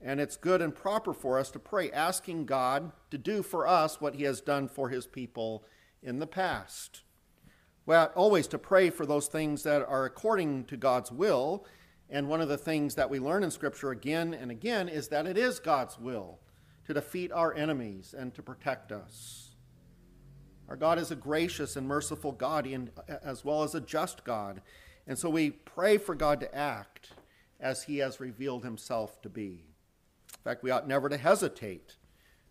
And 0.02 0.20
it's 0.20 0.36
good 0.36 0.62
and 0.62 0.76
proper 0.76 1.14
for 1.14 1.40
us 1.40 1.50
to 1.52 1.60
pray, 1.60 1.92
asking 1.92 2.46
God 2.46 2.92
to 3.12 3.18
do 3.18 3.42
for 3.42 3.66
us 3.66 4.02
what 4.02 4.16
he 4.16 4.24
has 4.24 4.42
done 4.42 4.68
for 4.68 4.90
his 4.90 5.08
people 5.08 5.64
in 6.06 6.20
the 6.20 6.28
past. 6.28 7.02
Well, 7.86 8.12
always 8.16 8.48
to 8.48 8.58
pray 8.58 8.90
for 8.90 9.06
those 9.06 9.28
things 9.28 9.64
that 9.64 9.86
are 9.88 10.06
according 10.06 10.66
to 10.66 10.78
God's 10.78 11.12
will. 11.12 11.66
And 12.10 12.30
one 12.30 12.42
of 12.42 12.48
the 12.48 12.58
things 12.58 12.96
that 12.96 13.10
we 13.10 13.20
learn 13.20 13.44
in 13.44 13.52
Scripture 13.52 13.92
again 13.92 14.34
and 14.34 14.52
again 14.52 14.88
is 14.88 15.08
that 15.10 15.28
it 15.28 15.38
is 15.38 15.60
God's 15.60 16.00
will 16.00 16.40
to 16.86 16.94
defeat 16.94 17.32
our 17.32 17.54
enemies 17.54 18.16
and 18.18 18.34
to 18.36 18.44
protect 18.44 18.92
us. 18.92 19.56
Our 20.70 20.76
God 20.76 20.98
is 20.98 21.12
a 21.12 21.16
gracious 21.16 21.76
and 21.76 21.88
merciful 21.88 22.32
God, 22.32 22.68
as 23.24 23.46
well 23.46 23.64
as 23.64 23.76
a 23.76 23.82
just 23.82 24.24
God. 24.24 24.62
And 25.08 25.18
so 25.18 25.30
we 25.30 25.52
pray 25.52 25.98
for 25.98 26.16
God 26.16 26.40
to 26.40 26.56
act 26.56 27.12
as 27.60 27.84
he 27.84 28.00
has 28.00 28.20
revealed 28.20 28.64
himself 28.64 29.22
to 29.22 29.30
be. 29.30 29.66
In 30.34 30.44
fact, 30.44 30.64
we 30.64 30.72
ought 30.72 30.88
never 30.88 31.10
to 31.10 31.18
hesitate 31.18 31.98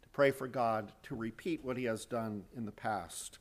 to 0.03 0.09
pray 0.11 0.31
for 0.31 0.47
God 0.47 0.93
to 1.05 1.17
repeat 1.17 1.65
what 1.65 1.77
he 1.77 1.85
has 1.85 2.05
done 2.05 2.45
in 2.57 2.67
the 2.67 2.73
past. 2.73 3.39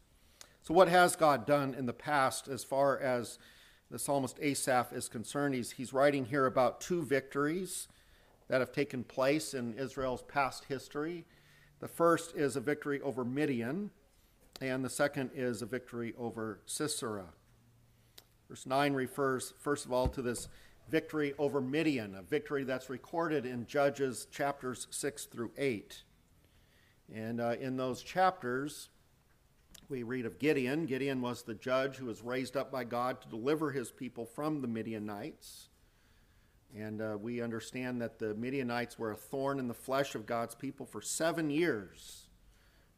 So, 0.63 0.73
what 0.73 0.87
has 0.87 1.17
God 1.17 1.45
done 1.45 1.73
in 1.73 1.87
the 1.87 1.93
past 1.93 2.47
as 2.47 2.63
far 2.63 2.97
as 2.97 3.37
the 3.91 3.99
psalmist 3.99 4.37
Asaph 4.41 4.93
is 4.93 5.09
concerned? 5.09 5.55
He's, 5.55 5.71
he's 5.71 5.91
writing 5.91 6.23
here 6.23 6.45
about 6.45 6.79
two 6.79 7.03
victories 7.03 7.89
that 8.47 8.61
have 8.61 8.71
taken 8.71 9.03
place 9.03 9.53
in 9.53 9.73
Israel's 9.73 10.21
past 10.21 10.63
history. 10.63 11.25
The 11.81 11.89
first 11.89 12.33
is 12.37 12.55
a 12.55 12.61
victory 12.61 13.01
over 13.01 13.25
Midian, 13.25 13.91
and 14.61 14.85
the 14.85 14.89
second 14.89 15.31
is 15.35 15.61
a 15.61 15.65
victory 15.65 16.13
over 16.17 16.61
Sisera. 16.65 17.25
Verse 18.47 18.65
9 18.65 18.93
refers, 18.93 19.53
first 19.59 19.83
of 19.83 19.91
all, 19.91 20.07
to 20.07 20.21
this 20.21 20.47
victory 20.87 21.33
over 21.37 21.59
Midian, 21.59 22.15
a 22.15 22.21
victory 22.21 22.63
that's 22.63 22.89
recorded 22.89 23.45
in 23.45 23.67
Judges 23.67 24.27
chapters 24.31 24.87
6 24.91 25.25
through 25.25 25.51
8. 25.57 26.03
And 27.13 27.41
uh, 27.41 27.55
in 27.59 27.75
those 27.75 28.01
chapters, 28.01 28.87
we 29.89 30.03
read 30.03 30.25
of 30.25 30.39
Gideon. 30.39 30.85
Gideon 30.85 31.21
was 31.21 31.43
the 31.43 31.53
judge 31.53 31.97
who 31.97 32.05
was 32.05 32.21
raised 32.21 32.57
up 32.57 32.71
by 32.71 32.83
God 32.83 33.21
to 33.21 33.27
deliver 33.27 33.71
his 33.71 33.91
people 33.91 34.25
from 34.25 34.61
the 34.61 34.67
Midianites. 34.67 35.69
And 36.75 37.01
uh, 37.01 37.17
we 37.21 37.41
understand 37.41 38.01
that 38.01 38.17
the 38.17 38.33
Midianites 38.33 38.97
were 38.97 39.11
a 39.11 39.15
thorn 39.15 39.59
in 39.59 39.67
the 39.67 39.73
flesh 39.73 40.15
of 40.15 40.25
God's 40.25 40.55
people 40.55 40.85
for 40.85 41.01
seven 41.01 41.49
years. 41.49 42.27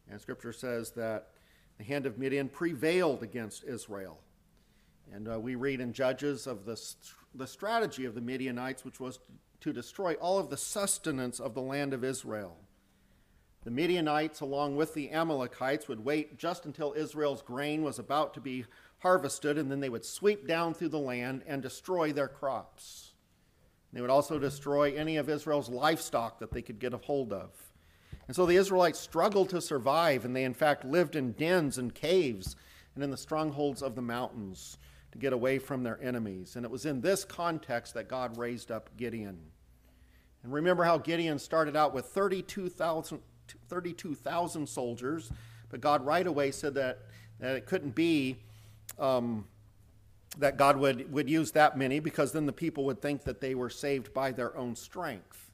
And 0.09 0.21
Scripture 0.21 0.53
says 0.53 0.91
that 0.91 1.29
the 1.77 1.83
hand 1.83 2.05
of 2.05 2.17
Midian 2.17 2.47
prevailed 2.47 3.21
against 3.21 3.63
Israel. 3.65 4.19
And 5.13 5.27
uh, 5.27 5.39
we 5.39 5.55
read 5.55 5.81
in 5.81 5.93
Judges 5.93 6.47
of 6.47 6.65
the, 6.65 6.81
the 7.33 7.47
strategy 7.47 8.05
of 8.05 8.15
the 8.15 8.21
Midianites, 8.21 8.85
which 8.85 8.99
was 8.99 9.19
to 9.61 9.73
destroy 9.73 10.13
all 10.15 10.39
of 10.39 10.49
the 10.49 10.57
sustenance 10.57 11.39
of 11.39 11.53
the 11.53 11.61
land 11.61 11.93
of 11.93 12.03
Israel. 12.03 12.57
The 13.65 13.71
Midianites, 13.71 14.41
along 14.41 14.75
with 14.75 14.93
the 14.93 15.09
Amalekites, 15.09 15.87
would 15.87 16.05
wait 16.05 16.37
just 16.37 16.65
until 16.65 16.93
Israel's 16.93 17.41
grain 17.41 17.81
was 17.81 17.97
about 17.97 18.35
to 18.35 18.39
be 18.39 18.65
harvested, 18.99 19.57
and 19.57 19.71
then 19.71 19.79
they 19.79 19.89
would 19.89 20.05
sweep 20.05 20.47
down 20.47 20.75
through 20.75 20.89
the 20.89 20.99
land 20.99 21.41
and 21.47 21.63
destroy 21.63 22.13
their 22.13 22.27
crops. 22.27 23.13
They 23.91 24.01
would 24.01 24.11
also 24.11 24.37
destroy 24.37 24.95
any 24.95 25.17
of 25.17 25.29
Israel's 25.29 25.67
livestock 25.67 26.39
that 26.39 26.51
they 26.51 26.61
could 26.61 26.79
get 26.79 26.93
a 26.93 26.97
hold 26.97 27.33
of. 27.33 27.49
And 28.27 28.35
so 28.35 28.45
the 28.45 28.55
Israelites 28.55 28.99
struggled 28.99 29.49
to 29.49 29.61
survive, 29.61 30.25
and 30.25 30.35
they 30.35 30.43
in 30.43 30.53
fact 30.53 30.85
lived 30.85 31.15
in 31.15 31.31
dens 31.31 31.79
and 31.79 31.93
caves 31.93 32.55
and 32.93 33.03
in 33.03 33.09
the 33.09 33.17
strongholds 33.17 33.81
of 33.81 33.95
the 33.95 34.01
mountains 34.01 34.77
to 35.11 35.17
get 35.17 35.33
away 35.33 35.57
from 35.57 35.81
their 35.81 35.99
enemies. 36.03 36.55
And 36.55 36.65
it 36.65 36.71
was 36.71 36.85
in 36.85 37.01
this 37.01 37.25
context 37.25 37.95
that 37.95 38.09
God 38.09 38.37
raised 38.37 38.69
up 38.69 38.89
Gideon. 38.95 39.39
And 40.43 40.53
remember 40.53 40.83
how 40.83 40.99
Gideon 40.99 41.39
started 41.39 41.75
out 41.75 41.93
with 41.93 42.05
32,000 42.07 43.21
32,000 43.67 44.67
soldiers, 44.67 45.31
but 45.69 45.81
God 45.81 46.05
right 46.05 46.25
away 46.25 46.51
said 46.51 46.73
that, 46.75 46.99
that 47.39 47.55
it 47.55 47.65
couldn't 47.65 47.95
be 47.95 48.37
um, 48.99 49.45
that 50.37 50.57
God 50.57 50.77
would, 50.77 51.11
would 51.11 51.29
use 51.29 51.51
that 51.51 51.77
many 51.77 51.99
because 51.99 52.31
then 52.31 52.45
the 52.45 52.53
people 52.53 52.85
would 52.85 53.01
think 53.01 53.23
that 53.23 53.41
they 53.41 53.55
were 53.55 53.69
saved 53.69 54.13
by 54.13 54.31
their 54.31 54.55
own 54.57 54.75
strength. 54.75 55.51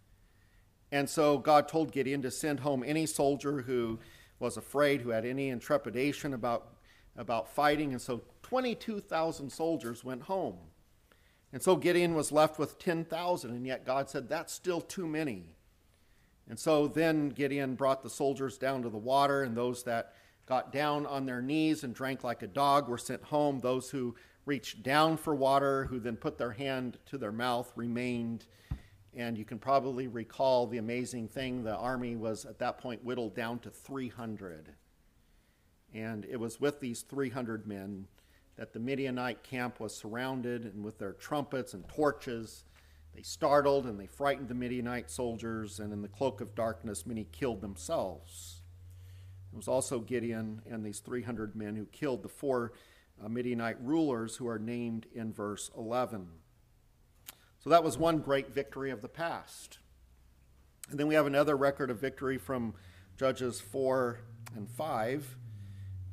And 0.92 1.10
so 1.10 1.38
God 1.38 1.68
told 1.68 1.92
Gideon 1.92 2.22
to 2.24 2.32
send 2.32 2.60
home 2.60 2.84
any 2.86 3.06
soldier 3.06 3.62
who 3.62 4.00
was 4.40 4.58
afraid, 4.58 5.02
who 5.02 5.12
had 5.12 5.26
any 5.26 5.50
intrepidation 5.50 6.34
about, 6.34 6.74
about 7.16 7.48
fighting. 7.48 7.92
And 7.92 8.02
so 8.02 8.22
22,000 8.44 9.50
soldiers 9.50 10.04
went 10.04 10.24
home. 10.24 10.58
And 11.54 11.62
so 11.62 11.76
Gideon 11.76 12.14
was 12.14 12.32
left 12.32 12.58
with 12.58 12.80
10,000, 12.80 13.52
and 13.52 13.66
yet 13.66 13.86
God 13.86 14.10
said, 14.10 14.30
That's 14.30 14.54
still 14.54 14.82
too 14.82 15.06
many. 15.06 15.56
And 16.52 16.60
so 16.60 16.86
then 16.86 17.30
Gideon 17.30 17.76
brought 17.76 18.04
the 18.04 18.10
soldiers 18.10 18.58
down 18.58 18.82
to 18.82 18.90
the 18.90 18.98
water, 18.98 19.44
and 19.44 19.56
those 19.56 19.84
that 19.84 20.16
got 20.46 20.74
down 20.74 21.06
on 21.06 21.26
their 21.26 21.42
knees 21.42 21.86
and 21.86 21.96
drank 21.96 22.26
like 22.26 22.42
a 22.42 22.48
dog 22.48 22.90
were 22.90 22.98
sent 22.98 23.24
home. 23.24 23.62
Those 23.62 23.90
who 23.90 24.16
reached 24.46 24.84
down 24.84 25.16
for 25.16 25.34
water, 25.34 25.86
who 25.86 25.98
then 25.98 26.18
put 26.18 26.38
their 26.38 26.52
hand 26.52 26.98
to 27.06 27.18
their 27.18 27.32
mouth, 27.32 27.72
remained. 27.78 28.48
And 29.16 29.38
you 29.38 29.46
can 29.46 29.60
probably 29.60 30.10
recall 30.10 30.68
the 30.68 30.78
amazing 30.78 31.30
thing 31.30 31.64
the 31.64 31.78
army 31.78 32.18
was 32.18 32.44
at 32.44 32.60
that 32.60 32.80
point 32.80 33.02
whittled 33.02 33.34
down 33.34 33.60
to 33.60 33.70
300. 33.70 34.74
And 35.94 36.26
it 36.26 36.38
was 36.38 36.60
with 36.60 36.82
these 36.82 37.04
300 37.04 37.66
men 37.66 38.08
that 38.58 38.74
the 38.74 38.80
Midianite 38.80 39.42
camp 39.42 39.80
was 39.80 39.96
surrounded, 39.96 40.66
and 40.66 40.84
with 40.84 40.98
their 40.98 41.14
trumpets 41.14 41.74
and 41.74 41.88
torches, 41.88 42.66
they 43.14 43.22
startled 43.22 43.86
and 43.86 44.00
they 44.00 44.08
frightened 44.08 44.48
the 44.48 44.56
Midianite 44.56 45.10
soldiers, 45.10 45.80
and 45.80 45.92
in 45.92 46.02
the 46.02 46.08
cloak 46.08 46.42
of 46.42 46.56
darkness, 46.56 47.06
many 47.06 47.26
killed 47.32 47.62
themselves. 47.62 48.62
It 49.52 49.58
was 49.58 49.68
also 49.68 50.00
Gideon 50.00 50.62
and 50.70 50.86
these 50.86 51.00
300 51.00 51.56
men 51.56 51.76
who 51.76 51.86
killed 51.86 52.24
the 52.24 52.30
four 52.30 52.72
uh, 53.24 53.28
Midianite 53.28 53.82
rulers 53.82 54.38
who 54.38 54.48
are 54.48 54.60
named 54.60 55.08
in 55.14 55.34
verse 55.34 55.70
11. 55.78 56.28
So 57.60 57.70
that 57.70 57.84
was 57.84 57.98
one 57.98 58.20
great 58.20 58.54
victory 58.54 58.92
of 58.92 59.02
the 59.02 59.10
past. 59.10 59.80
And 60.90 61.00
then 61.00 61.08
we 61.08 61.16
have 61.16 61.28
another 61.28 61.56
record 61.56 61.92
of 61.92 62.00
victory 62.00 62.38
from 62.38 62.74
Judges 63.18 63.62
4 63.62 64.20
and 64.56 64.70
5. 64.70 65.38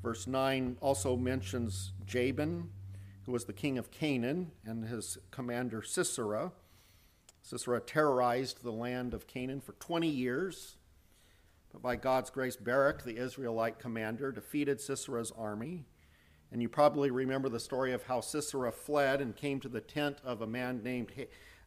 Verse 0.02 0.26
9 0.26 0.76
also 0.80 1.16
mentions 1.16 1.92
Jabin, 2.06 2.70
who 3.24 3.32
was 3.32 3.44
the 3.44 3.52
king 3.52 3.78
of 3.78 3.90
Canaan, 3.90 4.52
and 4.64 4.84
his 4.84 5.18
commander 5.30 5.82
Sisera. 5.82 6.52
Sisera 7.48 7.80
terrorized 7.80 8.62
the 8.62 8.72
land 8.72 9.14
of 9.14 9.26
Canaan 9.26 9.62
for 9.62 9.72
20 9.72 10.06
years. 10.06 10.76
But 11.72 11.80
by 11.80 11.96
God's 11.96 12.28
grace, 12.28 12.56
Barak, 12.56 13.04
the 13.04 13.16
Israelite 13.16 13.78
commander, 13.78 14.30
defeated 14.30 14.82
Sisera's 14.82 15.32
army. 15.32 15.86
And 16.52 16.60
you 16.60 16.68
probably 16.68 17.10
remember 17.10 17.48
the 17.48 17.58
story 17.58 17.94
of 17.94 18.02
how 18.02 18.20
Sisera 18.20 18.70
fled 18.70 19.22
and 19.22 19.34
came 19.34 19.60
to 19.60 19.68
the 19.70 19.80
tent 19.80 20.18
of 20.22 20.42
a 20.42 20.46
man 20.46 20.82
named 20.82 21.10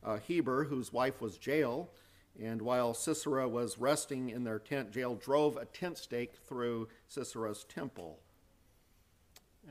uh, 0.04 0.18
Heber, 0.18 0.66
whose 0.66 0.94
wife 0.94 1.20
was 1.20 1.40
Jael. 1.42 1.90
And 2.40 2.62
while 2.62 2.94
Sisera 2.94 3.50
was 3.50 3.80
resting 3.80 4.30
in 4.30 4.44
their 4.44 4.60
tent, 4.60 4.96
Jael 4.96 5.16
drove 5.16 5.58
a 5.58 5.66
tent 5.66 5.98
stake 5.98 6.36
through 6.36 6.90
Sisera's 7.08 7.64
temple. 7.64 8.20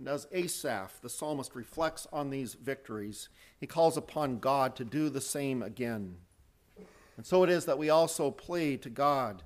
And 0.00 0.08
as 0.08 0.26
Asaph, 0.32 1.02
the 1.02 1.10
psalmist, 1.10 1.54
reflects 1.54 2.06
on 2.10 2.30
these 2.30 2.54
victories, 2.54 3.28
he 3.58 3.66
calls 3.66 3.98
upon 3.98 4.38
God 4.38 4.74
to 4.76 4.84
do 4.84 5.10
the 5.10 5.20
same 5.20 5.62
again. 5.62 6.16
And 7.18 7.26
so 7.26 7.44
it 7.44 7.50
is 7.50 7.66
that 7.66 7.76
we 7.76 7.90
also 7.90 8.30
plead 8.30 8.80
to 8.80 8.88
God 8.88 9.42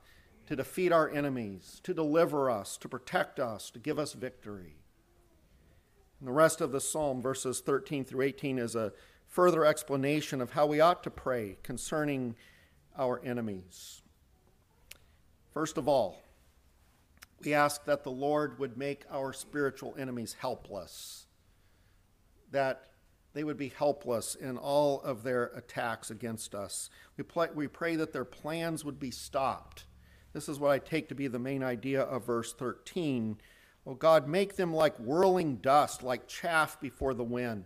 to 0.46 0.54
defeat 0.54 0.92
our 0.92 1.10
enemies, 1.10 1.80
to 1.82 1.92
deliver 1.92 2.48
us, 2.48 2.76
to 2.76 2.88
protect 2.88 3.40
us, 3.40 3.68
to 3.72 3.80
give 3.80 3.98
us 3.98 4.12
victory. 4.12 4.76
And 6.20 6.28
the 6.28 6.32
rest 6.32 6.60
of 6.60 6.70
the 6.70 6.80
psalm, 6.80 7.20
verses 7.20 7.58
13 7.58 8.04
through 8.04 8.22
18, 8.22 8.60
is 8.60 8.76
a 8.76 8.92
further 9.26 9.64
explanation 9.64 10.40
of 10.40 10.52
how 10.52 10.66
we 10.66 10.78
ought 10.78 11.02
to 11.02 11.10
pray 11.10 11.58
concerning 11.64 12.36
our 12.96 13.20
enemies. 13.24 14.02
First 15.52 15.78
of 15.78 15.88
all, 15.88 16.22
we 17.44 17.54
ask 17.54 17.84
that 17.84 18.04
the 18.04 18.10
Lord 18.10 18.58
would 18.58 18.76
make 18.76 19.04
our 19.10 19.32
spiritual 19.32 19.94
enemies 19.98 20.36
helpless, 20.38 21.26
that 22.50 22.86
they 23.34 23.44
would 23.44 23.58
be 23.58 23.68
helpless 23.68 24.34
in 24.34 24.56
all 24.56 25.00
of 25.02 25.22
their 25.22 25.46
attacks 25.56 26.10
against 26.10 26.54
us. 26.54 26.88
We, 27.16 27.24
we 27.54 27.68
pray 27.68 27.96
that 27.96 28.12
their 28.12 28.24
plans 28.24 28.84
would 28.84 28.98
be 28.98 29.10
stopped. 29.10 29.84
This 30.32 30.48
is 30.48 30.58
what 30.58 30.70
I 30.70 30.78
take 30.78 31.08
to 31.08 31.14
be 31.14 31.26
the 31.26 31.38
main 31.38 31.62
idea 31.62 32.02
of 32.02 32.26
verse 32.26 32.52
13. 32.52 33.36
Oh 33.86 33.94
God, 33.94 34.28
make 34.28 34.56
them 34.56 34.72
like 34.72 34.96
whirling 34.98 35.56
dust, 35.56 36.02
like 36.02 36.26
chaff 36.26 36.80
before 36.80 37.12
the 37.12 37.24
wind. 37.24 37.64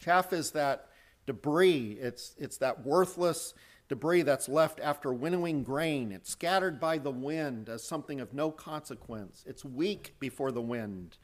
Chaff 0.00 0.32
is 0.32 0.50
that 0.52 0.88
debris, 1.26 1.98
it's, 2.00 2.34
it's 2.38 2.58
that 2.58 2.84
worthless 2.84 3.54
debris 3.88 4.22
that's 4.22 4.48
left 4.48 4.80
after 4.80 5.12
winnowing 5.12 5.62
grain. 5.62 6.12
It's 6.12 6.30
scattered 6.30 6.80
by 6.80 6.98
the 6.98 7.10
wind 7.10 7.68
as 7.68 7.84
something 7.84 8.20
of 8.20 8.34
no 8.34 8.50
consequence. 8.50 9.44
It's 9.46 9.64
weak 9.64 10.14
before 10.18 10.50
the 10.52 10.62
wind. 10.62 11.18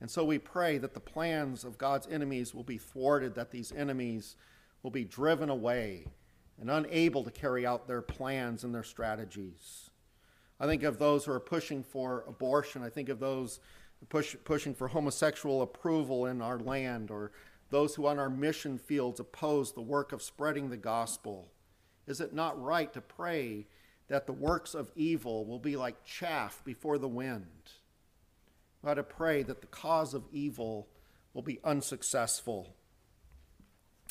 And 0.00 0.10
so 0.10 0.24
we 0.24 0.38
pray 0.38 0.78
that 0.78 0.94
the 0.94 1.00
plans 1.00 1.64
of 1.64 1.78
God's 1.78 2.08
enemies 2.08 2.54
will 2.54 2.64
be 2.64 2.78
thwarted, 2.78 3.36
that 3.36 3.52
these 3.52 3.72
enemies 3.72 4.34
will 4.82 4.90
be 4.90 5.04
driven 5.04 5.48
away 5.48 6.06
and 6.60 6.70
unable 6.70 7.22
to 7.22 7.30
carry 7.30 7.64
out 7.64 7.86
their 7.86 8.02
plans 8.02 8.64
and 8.64 8.74
their 8.74 8.82
strategies. 8.82 9.90
I 10.58 10.66
think 10.66 10.82
of 10.82 10.98
those 10.98 11.24
who 11.24 11.32
are 11.32 11.40
pushing 11.40 11.82
for 11.82 12.24
abortion. 12.26 12.82
I 12.82 12.88
think 12.88 13.08
of 13.08 13.20
those 13.20 13.60
push, 14.08 14.36
pushing 14.44 14.74
for 14.74 14.88
homosexual 14.88 15.62
approval 15.62 16.26
in 16.26 16.42
our 16.42 16.58
land, 16.58 17.10
or 17.10 17.32
those 17.70 17.94
who 17.94 18.06
on 18.06 18.18
our 18.18 18.30
mission 18.30 18.78
fields 18.78 19.20
oppose 19.20 19.72
the 19.72 19.80
work 19.80 20.12
of 20.12 20.22
spreading 20.22 20.68
the 20.68 20.76
gospel. 20.76 21.48
Is 22.06 22.20
it 22.20 22.34
not 22.34 22.60
right 22.60 22.92
to 22.92 23.00
pray 23.00 23.66
that 24.08 24.26
the 24.26 24.32
works 24.32 24.74
of 24.74 24.90
evil 24.96 25.44
will 25.46 25.58
be 25.58 25.76
like 25.76 26.04
chaff 26.04 26.62
before 26.64 26.98
the 26.98 27.08
wind? 27.08 27.46
We 28.82 28.90
ought 28.90 28.94
to 28.94 29.02
pray 29.02 29.42
that 29.44 29.60
the 29.60 29.66
cause 29.68 30.12
of 30.12 30.24
evil 30.32 30.88
will 31.34 31.42
be 31.42 31.60
unsuccessful. 31.64 32.74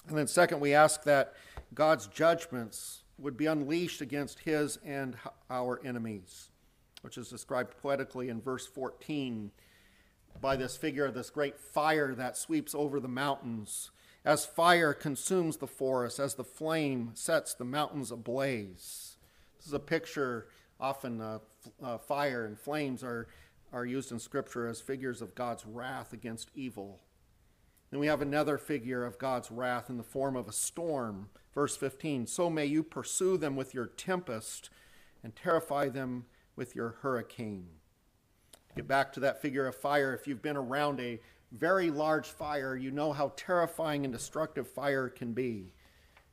And 0.08 0.18
then, 0.18 0.28
second, 0.28 0.60
we 0.60 0.74
ask 0.74 1.04
that 1.04 1.34
God's 1.74 2.08
judgments 2.08 3.04
would 3.18 3.38
be 3.38 3.46
unleashed 3.46 4.02
against 4.02 4.40
his 4.40 4.78
and 4.84 5.16
our 5.50 5.80
enemies, 5.86 6.50
which 7.02 7.18
is 7.18 7.30
described 7.30 7.78
poetically 7.82 8.30
in 8.30 8.42
verse 8.42 8.66
14 8.66 9.52
by 10.40 10.56
this 10.56 10.78
figure 10.78 11.06
of 11.06 11.14
this 11.14 11.30
great 11.30 11.60
fire 11.60 12.16
that 12.16 12.38
sweeps 12.38 12.74
over 12.74 13.00
the 13.00 13.08
mountains 13.08 13.92
as 14.24 14.46
fire 14.46 14.94
consumes 14.94 15.58
the 15.58 15.68
forest, 15.68 16.20
as 16.20 16.36
the 16.36 16.44
flame 16.44 17.12
sets 17.14 17.54
the 17.54 17.66
mountains 17.66 18.12
ablaze. 18.12 19.18
This 19.58 19.68
is 19.68 19.74
a 19.74 19.80
picture, 19.80 20.48
often 20.80 21.22
uh, 21.22 21.40
uh, 21.84 21.98
fire 21.98 22.46
and 22.46 22.60
flames 22.60 23.04
are, 23.04 23.28
are 23.74 23.86
used 23.86 24.12
in 24.12 24.20
Scripture 24.20 24.68
as 24.68 24.82
figures 24.82 25.22
of 25.22 25.36
God's 25.36 25.66
wrath 25.66 26.14
against 26.14 26.52
evil. 26.56 27.00
Then 27.90 28.00
we 28.00 28.08
have 28.08 28.22
another 28.22 28.58
figure 28.58 29.06
of 29.06 29.18
God's 29.18 29.52
wrath 29.52 29.90
in 29.90 29.98
the 29.98 30.04
form 30.04 30.36
of 30.36 30.48
a 30.48 30.54
storm. 30.54 31.30
Verse 31.54 31.76
15 31.76 32.28
So 32.28 32.50
may 32.50 32.66
you 32.66 32.84
pursue 32.84 33.38
them 33.38 33.56
with 33.56 33.74
your 33.74 33.88
tempest 33.88 34.70
and 35.24 35.36
terrify 35.36 35.90
them 35.90 36.26
with 36.56 36.76
your 36.76 36.98
hurricane. 37.02 37.68
Get 38.76 38.88
back 38.88 39.12
to 39.14 39.20
that 39.20 39.42
figure 39.42 39.68
of 39.68 39.76
fire, 39.76 40.14
if 40.14 40.28
you've 40.28 40.42
been 40.42 40.56
around 40.56 41.02
a 41.02 41.20
very 41.52 41.90
large 41.90 42.28
fire, 42.28 42.76
you 42.76 42.92
know 42.92 43.12
how 43.12 43.34
terrifying 43.36 44.06
and 44.06 44.14
destructive 44.14 44.68
fire 44.68 45.10
can 45.10 45.34
be. 45.34 45.74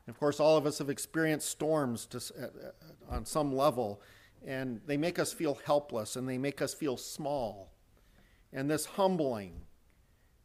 And 0.07 0.15
of 0.15 0.19
course, 0.19 0.41
all 0.41 0.57
of 0.57 0.67
us 0.67 0.79
have 0.79 0.91
experienced 0.91 1.49
storms 1.49 2.07
to, 2.07 2.19
uh, 2.19 3.15
on 3.15 3.25
some 3.25 3.55
level, 3.55 4.01
and 4.47 4.81
they 4.87 4.97
make 4.97 5.19
us 5.19 5.33
feel 5.33 5.59
helpless 5.67 6.17
and 6.17 6.29
they 6.29 6.39
make 6.39 6.63
us 6.63 6.73
feel 6.73 6.97
small. 6.97 7.73
And 8.53 8.71
this 8.71 8.87
humbling 8.87 9.63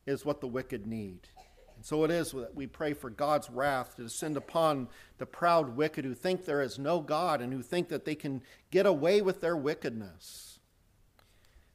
is 0.06 0.26
what 0.26 0.42
the 0.42 0.48
wicked 0.48 0.86
need. 0.86 1.30
And 1.76 1.86
so 1.86 2.04
it 2.04 2.12
is 2.12 2.32
that 2.32 2.56
we 2.56 2.68
pray 2.68 2.94
for 2.94 3.10
God's 3.10 3.50
wrath 3.50 3.96
to 3.96 4.04
descend 4.04 4.38
upon 4.38 4.90
the 5.18 5.26
proud 5.26 5.76
wicked 5.76 6.06
who 6.06 6.14
think 6.14 6.46
there 6.46 6.62
is 6.62 6.78
no 6.78 7.00
God 7.00 7.42
and 7.42 7.54
who 7.54 7.62
think 7.62 7.90
that 7.90 8.06
they 8.06 8.16
can 8.16 8.42
get 8.72 8.86
away 8.86 9.22
with 9.22 9.42
their 9.42 9.56
wickedness. 9.56 10.53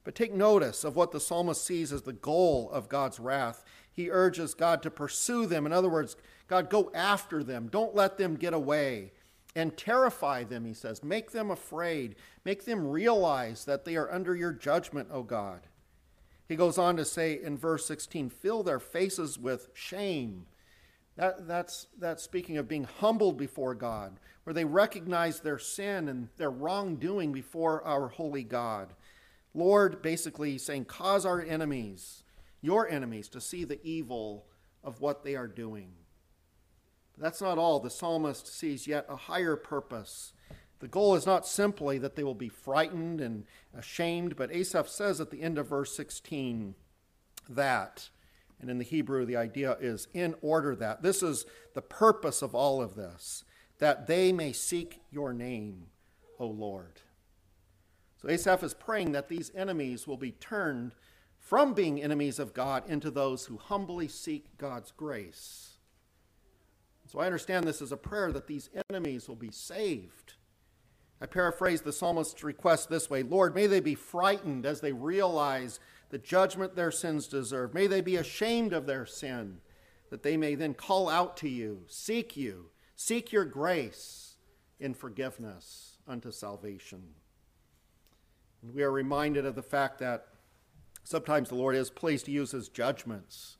But 0.09 0.15
take 0.15 0.33
notice 0.33 0.85
of 0.85 0.97
what 0.97 1.13
the 1.13 1.21
psalmist 1.21 1.63
sees 1.63 1.93
as 1.93 2.01
the 2.01 2.15
goal 2.15 2.71
of 2.73 2.89
God's 2.89 3.21
wrath. 3.21 3.63
He 3.93 4.09
urges 4.11 4.55
God 4.55 4.83
to 4.83 4.91
pursue 4.91 5.45
them. 5.45 5.67
In 5.67 5.73
other 5.75 5.91
words, 5.91 6.17
God, 6.47 6.71
go 6.71 6.91
after 6.95 7.45
them. 7.45 7.69
Don't 7.71 7.95
let 7.95 8.17
them 8.17 8.37
get 8.37 8.55
away. 8.55 9.13
And 9.55 9.77
terrify 9.77 10.45
them, 10.45 10.65
he 10.65 10.73
says. 10.73 11.05
Make 11.05 11.33
them 11.33 11.51
afraid. 11.51 12.15
Make 12.43 12.65
them 12.65 12.89
realize 12.89 13.67
that 13.67 13.85
they 13.85 13.97
are 13.97 14.11
under 14.11 14.35
your 14.35 14.55
judgment, 14.55 15.11
O 15.13 15.23
God. 15.23 15.67
He 16.49 16.57
goes 16.57 16.79
on 16.79 16.97
to 16.97 17.05
say 17.05 17.39
in 17.43 17.59
verse 17.59 17.85
16, 17.85 18.31
fill 18.31 18.63
their 18.63 18.81
faces 18.81 19.39
with 19.39 19.69
shame. 19.75 20.47
That, 21.17 21.47
that's, 21.47 21.87
that's 21.99 22.23
speaking 22.23 22.57
of 22.57 22.67
being 22.67 22.85
humbled 22.85 23.37
before 23.37 23.75
God, 23.75 24.19
where 24.45 24.55
they 24.55 24.65
recognize 24.65 25.41
their 25.41 25.59
sin 25.59 26.09
and 26.09 26.29
their 26.39 26.51
wrongdoing 26.51 27.31
before 27.31 27.87
our 27.87 28.09
holy 28.09 28.45
God. 28.45 28.95
Lord, 29.55 30.03
basically 30.03 30.59
saying, 30.59 30.85
cause 30.87 31.27
our 31.27 31.41
enemies, 31.41 32.23
your 32.61 32.89
enemies, 32.89 33.29
to 33.31 33.41
see 33.41 33.65
the 33.65 33.81
evil 33.83 34.47
of 34.85 35.01
what 35.01 35.25
they 35.25 35.35
are 35.35 35.49
doing. 35.49 35.93
But 37.15 37.23
that's 37.23 37.41
not 37.41 37.59
all. 37.59 37.81
The 37.81 37.91
psalmist 37.91 38.47
sees 38.47 38.87
yet 38.87 39.07
a 39.09 39.17
higher 39.17 39.57
purpose. 39.57 40.33
The 40.81 40.89
goal 40.89 41.17
is 41.17 41.27
not 41.27 41.47
simply 41.47 41.99
that 41.99 42.15
they 42.15 42.23
will 42.23 42.35
be 42.35 42.49
frightened 42.49 43.21
and 43.21 43.45
ashamed, 43.77 44.37
but 44.37 44.53
Asaph 44.53 44.89
says 44.89 45.21
at 45.21 45.31
the 45.31 45.43
end 45.43 45.59
of 45.59 45.69
verse 45.69 45.97
16 45.97 46.75
that, 47.49 48.11
and 48.61 48.71
in 48.71 48.79
the 48.79 48.85
Hebrew, 48.85 49.25
the 49.25 49.37
idea 49.37 49.77
is 49.81 50.09
in 50.15 50.35
order 50.41 50.77
that. 50.77 51.03
This 51.03 51.23
is 51.23 51.47
the 51.75 51.83
purpose 51.83 52.43
of 52.43 52.55
all 52.55 52.81
of 52.81 52.95
this, 52.95 53.45
that 53.79 54.07
they 54.07 54.33
may 54.33 54.53
seek 54.53 55.01
your 55.11 55.33
name, 55.33 55.87
O 56.39 56.47
Lord. 56.47 57.01
So 58.21 58.29
Asaph 58.29 58.65
is 58.65 58.75
praying 58.75 59.13
that 59.13 59.29
these 59.29 59.53
enemies 59.55 60.07
will 60.07 60.17
be 60.17 60.33
turned 60.33 60.95
from 61.39 61.73
being 61.73 62.03
enemies 62.03 62.39
of 62.39 62.53
God 62.53 62.83
into 62.89 63.11
those 63.11 63.47
who 63.47 63.57
humbly 63.57 64.09
seek 64.09 64.59
God's 64.59 64.91
grace. 64.91 65.79
So 67.07 67.21
I 67.21 67.27
understand 67.27 67.67
this 67.67 67.81
as 67.81 67.93
a 67.93 67.97
prayer 67.97 68.33
that 68.33 68.49
these 68.49 68.69
enemies 68.91 69.29
will 69.29 69.37
be 69.37 69.51
saved. 69.51 70.35
I 71.21 71.27
paraphrase 71.27 71.81
the 71.81 71.93
psalmist's 71.93 72.45
request 72.45 72.91
this 72.91 73.09
way 73.09 73.23
Lord, 73.23 73.55
may 73.55 73.67
they 73.67 73.81
be 73.81 73.95
frightened 73.95 74.67
as 74.67 74.81
they 74.81 74.93
realize 74.93 75.81
the 76.11 76.19
judgment 76.19 76.75
their 76.75 76.91
sins 76.91 77.29
deserve. 77.29 77.73
May 77.73 77.87
they 77.87 78.01
be 78.01 78.17
ashamed 78.17 78.73
of 78.73 78.87
their 78.87 79.07
sin, 79.07 79.61
that 80.11 80.23
they 80.23 80.37
may 80.37 80.55
then 80.55 80.75
call 80.75 81.09
out 81.09 81.37
to 81.39 81.49
you, 81.49 81.85
seek 81.87 82.37
you, 82.37 82.71
seek 82.97 83.33
your 83.33 83.45
grace 83.45 84.37
in 84.81 84.95
forgiveness 84.95 85.99
unto 86.07 86.31
salvation. 86.31 87.15
And 88.63 88.75
we 88.75 88.83
are 88.83 88.91
reminded 88.91 89.47
of 89.47 89.55
the 89.55 89.63
fact 89.63 89.99
that 90.01 90.27
sometimes 91.05 91.49
the 91.49 91.55
Lord 91.55 91.77
is 91.77 91.91
pleased 91.91 92.27
to 92.27 92.33
use 92.33 92.51
his 92.51 92.69
judgments 92.69 93.57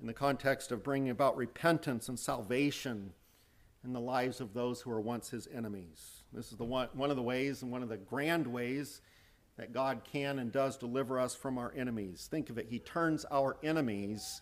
in 0.00 0.06
the 0.06 0.14
context 0.14 0.72
of 0.72 0.82
bringing 0.82 1.10
about 1.10 1.36
repentance 1.36 2.08
and 2.08 2.18
salvation 2.18 3.12
in 3.84 3.92
the 3.92 4.00
lives 4.00 4.40
of 4.40 4.54
those 4.54 4.80
who 4.80 4.90
were 4.90 5.00
once 5.00 5.30
his 5.30 5.46
enemies. 5.54 6.22
This 6.32 6.50
is 6.50 6.58
the 6.58 6.64
one, 6.64 6.88
one 6.94 7.10
of 7.10 7.16
the 7.16 7.22
ways 7.22 7.62
and 7.62 7.70
one 7.70 7.82
of 7.82 7.88
the 7.88 7.96
grand 7.96 8.46
ways 8.46 9.00
that 9.56 9.72
God 9.72 10.02
can 10.10 10.38
and 10.38 10.50
does 10.50 10.76
deliver 10.76 11.20
us 11.20 11.34
from 11.34 11.58
our 11.58 11.72
enemies. 11.76 12.26
Think 12.30 12.50
of 12.50 12.58
it, 12.58 12.66
he 12.68 12.78
turns 12.80 13.24
our 13.30 13.56
enemies 13.62 14.40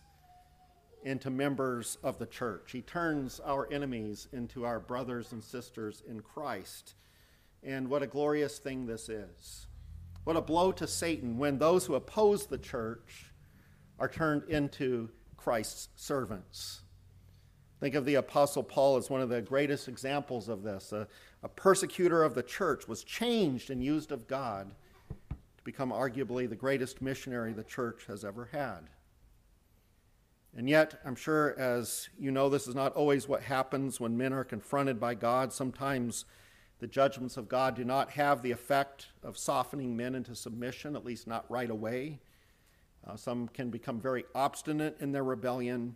into 1.03 1.29
members 1.29 1.97
of 2.01 2.17
the 2.17 2.25
church. 2.25 2.71
He 2.71 2.81
turns 2.81 3.39
our 3.45 3.71
enemies 3.71 4.27
into 4.31 4.65
our 4.65 4.79
brothers 4.79 5.33
and 5.33 5.43
sisters 5.43 6.01
in 6.07 6.21
Christ. 6.21 6.95
And 7.65 7.89
what 7.89 8.03
a 8.03 8.07
glorious 8.07 8.59
thing 8.59 8.85
this 8.85 9.09
is. 9.09 9.67
What 10.23 10.35
a 10.35 10.41
blow 10.41 10.71
to 10.73 10.87
Satan 10.87 11.37
when 11.37 11.57
those 11.57 11.85
who 11.85 11.95
oppose 11.95 12.45
the 12.45 12.57
church 12.57 13.31
are 13.99 14.07
turned 14.07 14.43
into 14.49 15.09
Christ's 15.37 15.89
servants. 15.95 16.81
Think 17.79 17.95
of 17.95 18.05
the 18.05 18.15
Apostle 18.15 18.63
Paul 18.63 18.95
as 18.95 19.09
one 19.09 19.19
of 19.19 19.27
the 19.27 19.41
greatest 19.41 19.89
examples 19.89 20.47
of 20.47 20.63
this. 20.63 20.93
A, 20.93 21.05
a, 21.43 21.49
persecutor 21.49 22.23
of 22.23 22.33
the 22.33 22.43
church 22.43 22.87
was 22.87 23.03
changed 23.03 23.69
and 23.69 23.83
used 23.83 24.13
of 24.13 24.25
God 24.25 24.71
to 25.29 25.63
become 25.65 25.91
arguably 25.91 26.47
the 26.47 26.55
greatest 26.55 27.01
missionary 27.01 27.51
the 27.51 27.63
church 27.63 28.05
has 28.07 28.23
ever 28.23 28.47
had. 28.53 28.89
And 30.55 30.69
yet, 30.69 31.01
I'm 31.03 31.15
sure, 31.15 31.55
as 31.59 32.07
you 32.17 32.31
know, 32.31 32.47
this 32.47 32.67
is 32.67 32.75
not 32.75 32.93
always 32.93 33.27
what 33.27 33.41
happens 33.41 33.99
when 33.99 34.15
men 34.15 34.31
are 34.31 34.45
confronted 34.45 34.97
by 34.97 35.15
God. 35.15 35.51
Sometimes 35.51 36.23
the 36.83 36.87
judgments 36.87 37.37
of 37.37 37.47
God 37.47 37.77
do 37.77 37.85
not 37.85 38.09
have 38.09 38.41
the 38.41 38.51
effect 38.51 39.07
of 39.23 39.37
softening 39.37 39.95
men 39.95 40.15
into 40.15 40.35
submission, 40.35 40.97
at 40.97 41.05
least 41.05 41.27
not 41.27 41.49
right 41.49 41.69
away. 41.69 42.19
Uh, 43.07 43.15
some 43.15 43.47
can 43.47 43.69
become 43.69 44.01
very 44.01 44.25
obstinate 44.35 44.97
in 44.99 45.13
their 45.13 45.23
rebellion. 45.23 45.95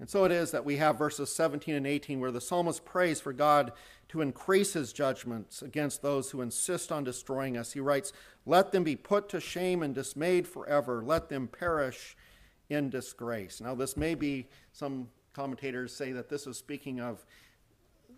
And 0.00 0.10
so 0.10 0.24
it 0.24 0.32
is 0.32 0.50
that 0.50 0.64
we 0.64 0.78
have 0.78 0.98
verses 0.98 1.32
17 1.32 1.76
and 1.76 1.86
18 1.86 2.18
where 2.18 2.32
the 2.32 2.40
psalmist 2.40 2.84
prays 2.84 3.20
for 3.20 3.32
God 3.32 3.70
to 4.08 4.20
increase 4.20 4.72
his 4.72 4.92
judgments 4.92 5.62
against 5.62 6.02
those 6.02 6.32
who 6.32 6.40
insist 6.40 6.90
on 6.90 7.04
destroying 7.04 7.56
us. 7.56 7.74
He 7.74 7.78
writes, 7.78 8.12
Let 8.44 8.72
them 8.72 8.82
be 8.82 8.96
put 8.96 9.28
to 9.28 9.38
shame 9.38 9.80
and 9.80 9.94
dismayed 9.94 10.48
forever. 10.48 11.04
Let 11.04 11.28
them 11.28 11.46
perish 11.46 12.16
in 12.68 12.90
disgrace. 12.90 13.60
Now, 13.60 13.76
this 13.76 13.96
may 13.96 14.16
be, 14.16 14.48
some 14.72 15.06
commentators 15.34 15.94
say 15.94 16.10
that 16.10 16.28
this 16.28 16.48
is 16.48 16.56
speaking 16.56 17.00
of 17.00 17.24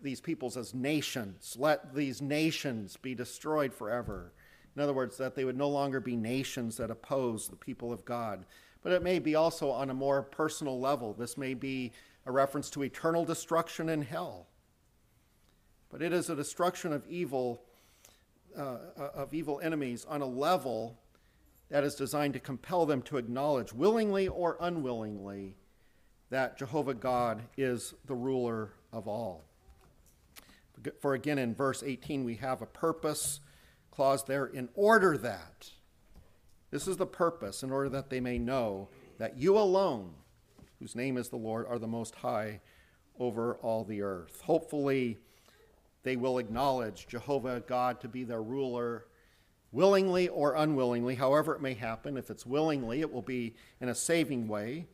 these 0.02 0.20
peoples 0.20 0.56
as 0.56 0.74
nations. 0.74 1.56
Let 1.58 1.94
these 1.94 2.20
nations 2.22 2.96
be 2.96 3.14
destroyed 3.14 3.72
forever. 3.72 4.32
In 4.76 4.82
other 4.82 4.92
words, 4.92 5.16
that 5.18 5.34
they 5.34 5.44
would 5.44 5.56
no 5.56 5.68
longer 5.68 6.00
be 6.00 6.16
nations 6.16 6.76
that 6.76 6.90
oppose 6.90 7.48
the 7.48 7.56
people 7.56 7.92
of 7.92 8.04
God. 8.04 8.44
But 8.82 8.92
it 8.92 9.02
may 9.02 9.18
be 9.18 9.34
also 9.34 9.70
on 9.70 9.90
a 9.90 9.94
more 9.94 10.22
personal 10.22 10.78
level. 10.78 11.14
This 11.14 11.36
may 11.36 11.54
be 11.54 11.92
a 12.26 12.32
reference 12.32 12.70
to 12.70 12.84
eternal 12.84 13.24
destruction 13.24 13.88
in 13.88 14.02
hell. 14.02 14.46
But 15.90 16.02
it 16.02 16.12
is 16.12 16.30
a 16.30 16.36
destruction 16.36 16.92
of 16.92 17.06
evil, 17.08 17.64
uh, 18.56 18.78
of 18.96 19.34
evil 19.34 19.60
enemies 19.62 20.04
on 20.08 20.20
a 20.20 20.26
level 20.26 20.98
that 21.70 21.84
is 21.84 21.94
designed 21.94 22.34
to 22.34 22.40
compel 22.40 22.86
them 22.86 23.02
to 23.02 23.16
acknowledge, 23.16 23.72
willingly 23.72 24.28
or 24.28 24.56
unwillingly, 24.60 25.56
that 26.30 26.58
Jehovah 26.58 26.94
God 26.94 27.42
is 27.56 27.94
the 28.06 28.14
ruler 28.14 28.72
of 28.92 29.08
all. 29.08 29.47
For 31.00 31.14
again, 31.14 31.38
in 31.38 31.54
verse 31.54 31.82
18, 31.82 32.24
we 32.24 32.36
have 32.36 32.62
a 32.62 32.66
purpose 32.66 33.40
clause 33.90 34.24
there 34.24 34.46
in 34.46 34.68
order 34.74 35.18
that. 35.18 35.70
This 36.70 36.86
is 36.86 36.96
the 36.96 37.06
purpose, 37.06 37.62
in 37.62 37.72
order 37.72 37.88
that 37.88 38.10
they 38.10 38.20
may 38.20 38.38
know 38.38 38.90
that 39.18 39.38
you 39.38 39.58
alone, 39.58 40.14
whose 40.78 40.94
name 40.94 41.16
is 41.16 41.30
the 41.30 41.36
Lord, 41.36 41.66
are 41.66 41.78
the 41.78 41.86
most 41.86 42.14
high 42.14 42.60
over 43.18 43.56
all 43.56 43.84
the 43.84 44.02
earth. 44.02 44.40
Hopefully, 44.42 45.18
they 46.02 46.16
will 46.16 46.38
acknowledge 46.38 47.06
Jehovah 47.08 47.62
God 47.66 48.00
to 48.00 48.08
be 48.08 48.24
their 48.24 48.42
ruler, 48.42 49.06
willingly 49.72 50.28
or 50.28 50.54
unwillingly, 50.54 51.14
however 51.14 51.54
it 51.54 51.60
may 51.60 51.74
happen. 51.74 52.16
If 52.16 52.30
it's 52.30 52.46
willingly, 52.46 53.00
it 53.00 53.12
will 53.12 53.22
be 53.22 53.54
in 53.80 53.88
a 53.88 53.94
saving 53.94 54.46
way. 54.46 54.86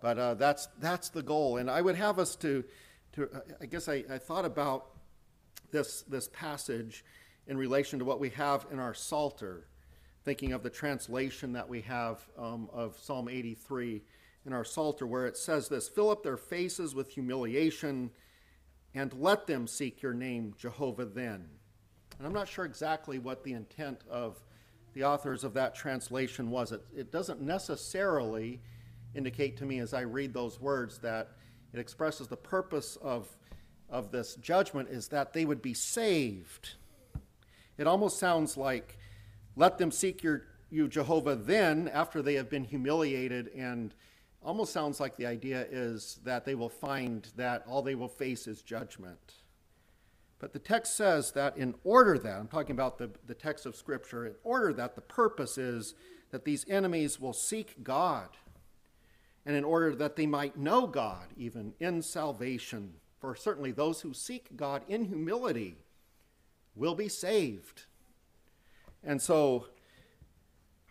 But 0.00 0.18
uh, 0.18 0.34
that's, 0.34 0.68
that's 0.78 1.08
the 1.08 1.22
goal. 1.22 1.56
And 1.56 1.70
I 1.70 1.80
would 1.80 1.96
have 1.96 2.18
us 2.18 2.36
to 2.36 2.64
to, 3.12 3.28
I 3.60 3.66
guess 3.66 3.88
I, 3.88 4.04
I 4.10 4.18
thought 4.18 4.44
about 4.44 4.86
this, 5.70 6.02
this 6.02 6.28
passage 6.28 7.04
in 7.46 7.56
relation 7.56 7.98
to 7.98 8.04
what 8.04 8.20
we 8.20 8.30
have 8.30 8.66
in 8.70 8.78
our 8.78 8.94
Psalter, 8.94 9.66
thinking 10.24 10.52
of 10.52 10.62
the 10.62 10.70
translation 10.70 11.52
that 11.52 11.68
we 11.68 11.80
have 11.82 12.20
um, 12.38 12.68
of 12.72 12.98
Psalm 12.98 13.28
83 13.28 14.02
in 14.46 14.52
our 14.52 14.64
Psalter, 14.64 15.06
where 15.06 15.26
it 15.26 15.36
says 15.36 15.68
this 15.68 15.88
Fill 15.88 16.10
up 16.10 16.22
their 16.22 16.36
faces 16.36 16.94
with 16.94 17.10
humiliation 17.10 18.10
and 18.94 19.12
let 19.14 19.46
them 19.46 19.66
seek 19.66 20.02
your 20.02 20.14
name, 20.14 20.54
Jehovah, 20.58 21.06
then. 21.06 21.48
And 22.18 22.26
I'm 22.26 22.32
not 22.32 22.48
sure 22.48 22.64
exactly 22.64 23.18
what 23.18 23.42
the 23.42 23.52
intent 23.52 24.02
of 24.08 24.42
the 24.92 25.04
authors 25.04 25.44
of 25.44 25.54
that 25.54 25.74
translation 25.74 26.50
was. 26.50 26.72
It, 26.72 26.82
it 26.94 27.10
doesn't 27.10 27.40
necessarily 27.40 28.60
indicate 29.14 29.56
to 29.58 29.64
me 29.64 29.78
as 29.80 29.94
I 29.94 30.02
read 30.02 30.34
those 30.34 30.60
words 30.60 30.98
that 30.98 31.32
it 31.72 31.78
expresses 31.78 32.28
the 32.28 32.36
purpose 32.36 32.96
of, 33.00 33.28
of 33.88 34.10
this 34.10 34.34
judgment 34.36 34.88
is 34.90 35.08
that 35.08 35.32
they 35.32 35.44
would 35.44 35.62
be 35.62 35.74
saved. 35.74 36.74
It 37.78 37.86
almost 37.86 38.18
sounds 38.18 38.56
like, 38.56 38.98
let 39.56 39.78
them 39.78 39.90
seek 39.90 40.22
your, 40.22 40.42
you, 40.70 40.88
Jehovah, 40.88 41.36
then, 41.36 41.88
after 41.88 42.22
they 42.22 42.34
have 42.34 42.50
been 42.50 42.64
humiliated, 42.64 43.48
and 43.48 43.94
almost 44.42 44.72
sounds 44.72 45.00
like 45.00 45.16
the 45.16 45.26
idea 45.26 45.66
is 45.70 46.20
that 46.24 46.44
they 46.44 46.54
will 46.54 46.68
find 46.68 47.28
that 47.36 47.64
all 47.66 47.82
they 47.82 47.94
will 47.94 48.08
face 48.08 48.46
is 48.46 48.62
judgment. 48.62 49.34
But 50.38 50.52
the 50.52 50.58
text 50.58 50.96
says 50.96 51.32
that 51.32 51.56
in 51.56 51.74
order 51.84 52.18
that, 52.18 52.38
I'm 52.38 52.48
talking 52.48 52.72
about 52.72 52.98
the, 52.98 53.10
the 53.26 53.34
text 53.34 53.64
of 53.64 53.76
Scripture, 53.76 54.26
in 54.26 54.34
order 54.42 54.72
that 54.74 54.96
the 54.96 55.00
purpose 55.00 55.56
is 55.56 55.94
that 56.32 56.44
these 56.44 56.66
enemies 56.68 57.20
will 57.20 57.32
seek 57.32 57.84
God 57.84 58.28
and 59.44 59.56
in 59.56 59.64
order 59.64 59.94
that 59.94 60.16
they 60.16 60.26
might 60.26 60.56
know 60.56 60.86
God 60.86 61.28
even 61.36 61.74
in 61.80 62.02
salvation. 62.02 62.94
For 63.20 63.34
certainly 63.34 63.72
those 63.72 64.00
who 64.00 64.14
seek 64.14 64.56
God 64.56 64.82
in 64.88 65.04
humility 65.04 65.76
will 66.74 66.94
be 66.94 67.08
saved. 67.08 67.82
And 69.04 69.20
so 69.20 69.66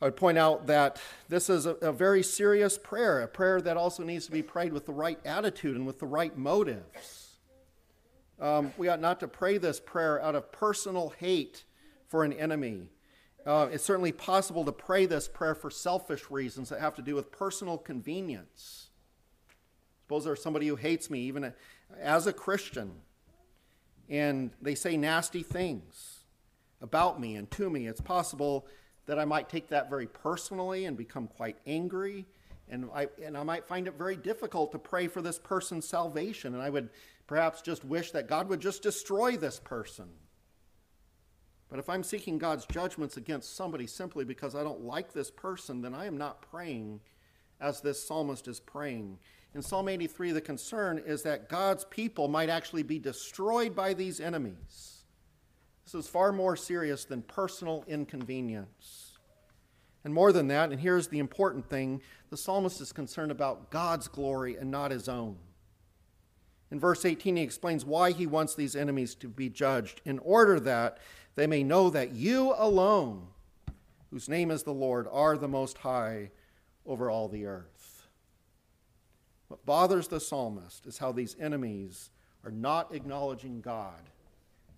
I 0.02 0.06
would 0.06 0.16
point 0.16 0.38
out 0.38 0.68
that 0.68 1.00
this 1.30 1.50
is 1.50 1.66
a, 1.66 1.76
a, 1.76 1.92
very 1.92 2.24
serious 2.24 2.78
prayer, 2.78 3.22
a 3.22 3.28
prayer 3.28 3.62
that 3.62 3.78
also 3.78 4.04
needs 4.04 4.26
to 4.26 4.32
be 4.32 4.42
prayed 4.42 4.74
with 4.74 4.86
the 4.86 4.94
right 4.94 5.20
attitude 5.26 5.76
and 5.76 5.86
with 5.86 6.00
the 6.00 6.08
right 6.08 6.36
motives. 6.38 7.38
Um, 8.40 8.74
we 8.78 8.88
ought 8.88 9.00
not 9.00 9.20
to 9.20 9.28
pray 9.28 9.60
this 9.60 9.80
prayer 9.80 10.22
out 10.22 10.36
of 10.36 10.52
personal 10.52 11.14
hate 11.20 11.64
for 12.08 12.24
an 12.24 12.34
enemy 12.34 12.90
uh, 13.46 13.70
it's 13.72 13.84
certainly 13.84 14.12
possible 14.12 14.64
to 14.66 14.72
pray 14.72 15.06
this 15.06 15.28
prayer 15.28 15.56
for 15.56 15.70
selfish 15.70 16.30
reasons 16.30 16.70
that 16.70 16.80
have 16.80 16.96
to 16.96 17.02
do 17.02 17.16
with 17.16 17.32
personal 17.32 17.78
convenience. 17.78 18.90
Suppose 20.04 20.26
there's 20.26 20.44
somebody 20.44 20.68
who 20.68 20.76
hates 20.76 21.10
me, 21.10 21.22
even 21.22 21.54
as 22.00 22.28
a 22.28 22.34
Christian, 22.34 22.92
and 24.10 24.52
they 24.62 24.76
say 24.76 24.98
nasty 24.98 25.42
things 25.42 26.26
about 26.82 27.20
me 27.20 27.36
and 27.36 27.50
to 27.52 27.70
me. 27.70 27.88
It's 27.88 28.02
possible 28.02 28.68
that 29.06 29.18
I 29.18 29.26
might 29.26 29.50
take 29.50 29.70
that 29.70 29.90
very 29.90 30.08
personally 30.08 30.86
and 30.86 30.98
become 30.98 31.28
quite 31.28 31.58
angry. 31.66 32.26
And 32.70 32.90
I, 32.94 33.08
and 33.24 33.38
I 33.38 33.44
might 33.44 33.66
find 33.66 33.88
it 33.88 33.98
very 33.98 34.16
difficult 34.16 34.72
to 34.74 34.80
pray 34.80 35.08
for 35.08 35.22
this 35.22 35.40
person's 35.40 35.88
salvation. 35.88 36.54
And 36.54 36.62
I 36.62 36.70
would 36.70 36.90
perhaps 37.28 37.62
just 37.62 37.84
wish 37.84 38.12
that 38.12 38.28
God 38.28 38.50
would 38.50 38.60
just 38.60 38.84
destroy 38.84 39.38
this 39.38 39.60
person. 39.60 40.10
But 41.72 41.80
if 41.80 41.90
I'm 41.90 42.04
seeking 42.04 42.38
God's 42.38 42.66
judgments 42.66 43.16
against 43.16 43.56
somebody 43.56 43.88
simply 43.88 44.26
because 44.26 44.56
I 44.56 44.62
don't 44.62 44.84
like 44.84 45.14
this 45.14 45.32
person, 45.32 45.82
then 45.82 45.96
I 45.96 46.06
am 46.06 46.18
not 46.18 46.42
praying 46.42 47.00
as 47.62 47.80
this 47.80 48.06
psalmist 48.06 48.50
is 48.50 48.60
praying. 48.60 49.18
In 49.56 49.62
Psalm 49.62 49.88
83, 49.88 50.34
the 50.34 50.42
concern 50.42 51.02
is 51.06 51.24
that 51.24 51.48
God's 51.48 51.86
people 51.86 52.28
might 52.28 52.50
actually 52.50 52.84
be 52.84 53.00
destroyed 53.00 53.74
by 53.74 53.94
these 53.94 54.20
enemies. 54.20 55.06
This 55.86 55.96
is 55.96 56.08
far 56.10 56.34
more 56.34 56.58
serious 56.58 57.06
than 57.06 57.22
personal 57.22 57.86
inconvenience. 57.88 59.18
And 60.04 60.14
more 60.14 60.34
than 60.34 60.48
that, 60.50 60.72
and 60.72 60.80
here's 60.82 61.08
the 61.08 61.20
important 61.20 61.70
thing 61.70 62.02
the 62.30 62.38
psalmist 62.38 62.82
is 62.82 62.92
concerned 62.92 63.32
about 63.32 63.72
God's 63.72 64.10
glory 64.10 64.58
and 64.58 64.72
not 64.72 64.92
his 64.92 65.08
own. 65.08 65.38
In 66.72 66.80
verse 66.80 67.04
18, 67.04 67.36
he 67.36 67.44
explains 67.44 67.86
why 67.86 68.12
he 68.12 68.26
wants 68.26 68.56
these 68.56 68.76
enemies 68.76 69.16
to 69.16 69.28
be 69.28 69.50
judged, 69.50 70.02
in 70.06 70.20
order 70.20 70.60
that 70.62 71.00
they 71.36 71.48
may 71.48 71.64
know 71.64 71.90
that 71.90 72.14
you 72.14 72.54
alone, 72.58 73.28
whose 74.10 74.28
name 74.28 74.52
is 74.52 74.64
the 74.64 74.74
Lord, 74.74 75.08
are 75.12 75.38
the 75.38 75.48
Most 75.48 75.80
High 75.80 76.32
over 76.86 77.10
all 77.10 77.28
the 77.28 77.46
earth. 77.46 78.08
What 79.48 79.66
bothers 79.66 80.08
the 80.08 80.20
psalmist 80.20 80.86
is 80.86 80.98
how 80.98 81.12
these 81.12 81.36
enemies 81.40 82.10
are 82.44 82.52
not 82.52 82.94
acknowledging 82.96 83.62
God 83.62 84.10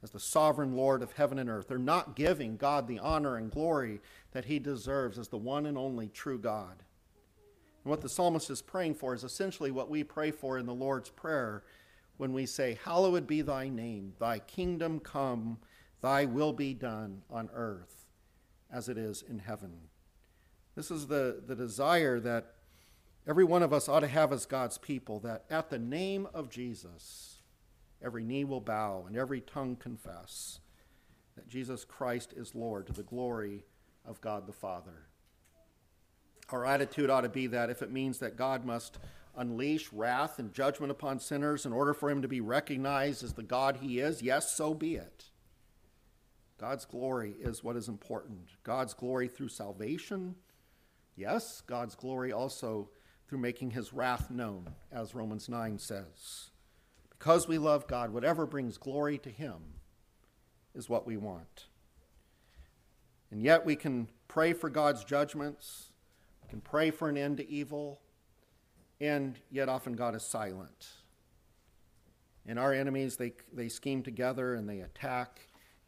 as 0.04 0.12
the 0.12 0.20
sovereign 0.20 0.76
Lord 0.76 1.02
of 1.02 1.14
heaven 1.14 1.40
and 1.40 1.50
earth. 1.50 1.68
They're 1.68 1.78
not 1.78 2.16
giving 2.16 2.58
God 2.58 2.88
the 2.88 3.00
honor 3.00 3.38
and 3.38 3.50
glory 3.50 4.02
that 4.32 4.46
he 4.46 4.60
deserves 4.60 5.18
as 5.18 5.30
the 5.30 5.38
one 5.38 5.66
and 5.66 5.78
only 5.78 6.10
true 6.10 6.38
God. 6.38 6.84
And 7.84 7.90
what 7.90 8.02
the 8.02 8.10
psalmist 8.10 8.50
is 8.50 8.62
praying 8.62 8.96
for 8.96 9.14
is 9.14 9.24
essentially 9.24 9.72
what 9.72 9.90
we 9.90 10.04
pray 10.04 10.32
for 10.32 10.58
in 10.58 10.66
the 10.66 10.74
Lord's 10.74 11.10
Prayer 11.10 11.64
when 12.18 12.34
we 12.34 12.46
say, 12.46 12.78
Hallowed 12.84 13.28
be 13.28 13.42
thy 13.42 13.70
name, 13.70 14.14
thy 14.20 14.40
kingdom 14.40 15.00
come 15.00 15.58
Thy 16.04 16.26
will 16.26 16.52
be 16.52 16.74
done 16.74 17.22
on 17.32 17.50
earth 17.54 18.08
as 18.70 18.90
it 18.90 18.98
is 18.98 19.24
in 19.28 19.40
heaven. 19.40 19.72
This 20.76 20.92
is 20.92 21.08
the, 21.08 21.42
the 21.48 21.56
desire 21.56 22.20
that 22.20 22.56
every 23.26 23.46
one 23.46 23.64
of 23.64 23.72
us 23.72 23.88
ought 23.88 24.02
to 24.02 24.08
have 24.10 24.34
as 24.34 24.46
God's 24.46 24.78
people 24.78 25.22
that 25.22 25.46
at 25.50 25.70
the 25.70 25.80
name 25.80 26.28
of 26.34 26.50
Jesus, 26.50 27.38
every 28.04 28.26
knee 28.26 28.44
will 28.44 28.60
bow 28.60 29.06
and 29.08 29.16
every 29.16 29.40
tongue 29.40 29.78
confess 29.78 30.60
that 31.38 31.48
Jesus 31.48 31.86
Christ 31.86 32.34
is 32.36 32.54
Lord 32.54 32.86
to 32.88 32.94
the 32.94 33.04
glory 33.04 33.64
of 34.06 34.20
God 34.20 34.46
the 34.46 34.52
Father. 34.52 35.08
Our 36.50 36.66
attitude 36.66 37.10
ought 37.10 37.22
to 37.22 37.30
be 37.30 37.48
that 37.48 37.70
if 37.70 37.82
it 37.82 37.94
means 37.94 38.20
that 38.20 38.36
God 38.36 38.66
must 38.66 39.00
unleash 39.38 39.94
wrath 39.94 40.38
and 40.38 40.54
judgment 40.54 40.92
upon 40.92 41.22
sinners 41.22 41.66
in 41.66 41.72
order 41.72 41.94
for 41.94 42.10
him 42.10 42.22
to 42.22 42.28
be 42.28 42.42
recognized 42.42 43.24
as 43.24 43.34
the 43.34 43.42
God 43.42 43.78
he 43.78 44.00
is, 44.00 44.22
yes, 44.22 44.54
so 44.54 44.74
be 44.74 44.96
it. 44.96 45.30
God's 46.64 46.86
glory 46.86 47.36
is 47.42 47.62
what 47.62 47.76
is 47.76 47.90
important. 47.90 48.48
God's 48.64 48.94
glory 48.94 49.28
through 49.28 49.50
salvation, 49.50 50.34
yes, 51.18 51.60
God's 51.60 51.94
glory 51.94 52.32
also 52.32 52.88
through 53.28 53.40
making 53.40 53.72
his 53.72 53.92
wrath 53.92 54.32
known, 54.32 54.70
as 54.90 55.14
Romans 55.14 55.50
9 55.50 55.78
says. 55.78 56.52
Because 57.10 57.50
we 57.50 57.58
love 57.58 57.86
God, 57.86 58.14
whatever 58.14 58.46
brings 58.46 58.78
glory 58.78 59.18
to 59.18 59.30
him 59.30 59.58
is 60.74 60.88
what 60.88 61.06
we 61.06 61.18
want. 61.18 61.66
And 63.30 63.44
yet 63.44 63.66
we 63.66 63.76
can 63.76 64.08
pray 64.30 64.54
for 64.54 64.70
God's 64.70 65.04
judgments, 65.04 65.92
we 66.44 66.48
can 66.48 66.62
pray 66.62 66.92
for 66.92 67.10
an 67.10 67.18
end 67.18 67.38
to 67.38 67.50
evil, 67.50 68.00
and 69.02 69.38
yet 69.52 69.68
often 69.68 69.98
God 69.98 70.16
is 70.16 70.24
silent. 70.24 70.88
And 72.46 72.58
our 72.58 72.72
enemies, 72.72 73.18
they, 73.18 73.34
they 73.52 73.68
scheme 73.68 74.02
together 74.02 74.56
and 74.56 74.70
they 74.70 74.80
attack. 74.80 75.42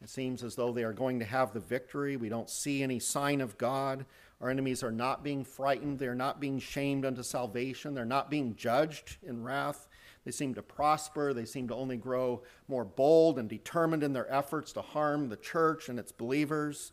It 0.06 0.12
seems 0.12 0.44
as 0.44 0.54
though 0.54 0.72
they 0.72 0.84
are 0.84 0.94
going 0.94 1.18
to 1.18 1.26
have 1.26 1.52
the 1.52 1.60
victory. 1.60 2.16
We 2.16 2.30
don't 2.30 2.48
see 2.48 2.84
any 2.84 3.00
sign 3.00 3.42
of 3.42 3.58
God. 3.58 4.06
Our 4.40 4.52
enemies 4.52 4.84
are 4.84 4.92
not 4.92 5.24
being 5.24 5.44
frightened. 5.44 5.98
They're 5.98 6.14
not 6.14 6.40
being 6.40 6.60
shamed 6.60 7.06
unto 7.06 7.24
salvation. 7.24 7.96
They're 7.96 8.06
not 8.06 8.30
being 8.30 8.56
judged 8.56 9.18
in 9.24 9.44
wrath. 9.44 9.88
They 10.24 10.30
seem 10.30 10.54
to 10.54 10.62
prosper. 10.62 11.34
They 11.34 11.46
seem 11.46 11.68
to 11.70 11.74
only 11.74 11.98
grow 11.98 12.44
more 12.68 12.86
bold 12.86 13.40
and 13.40 13.50
determined 13.50 14.04
in 14.04 14.14
their 14.14 14.32
efforts 14.32 14.74
to 14.74 14.84
harm 14.84 15.30
the 15.30 15.38
church 15.38 15.90
and 15.90 15.98
its 15.98 16.12
believers. 16.12 16.92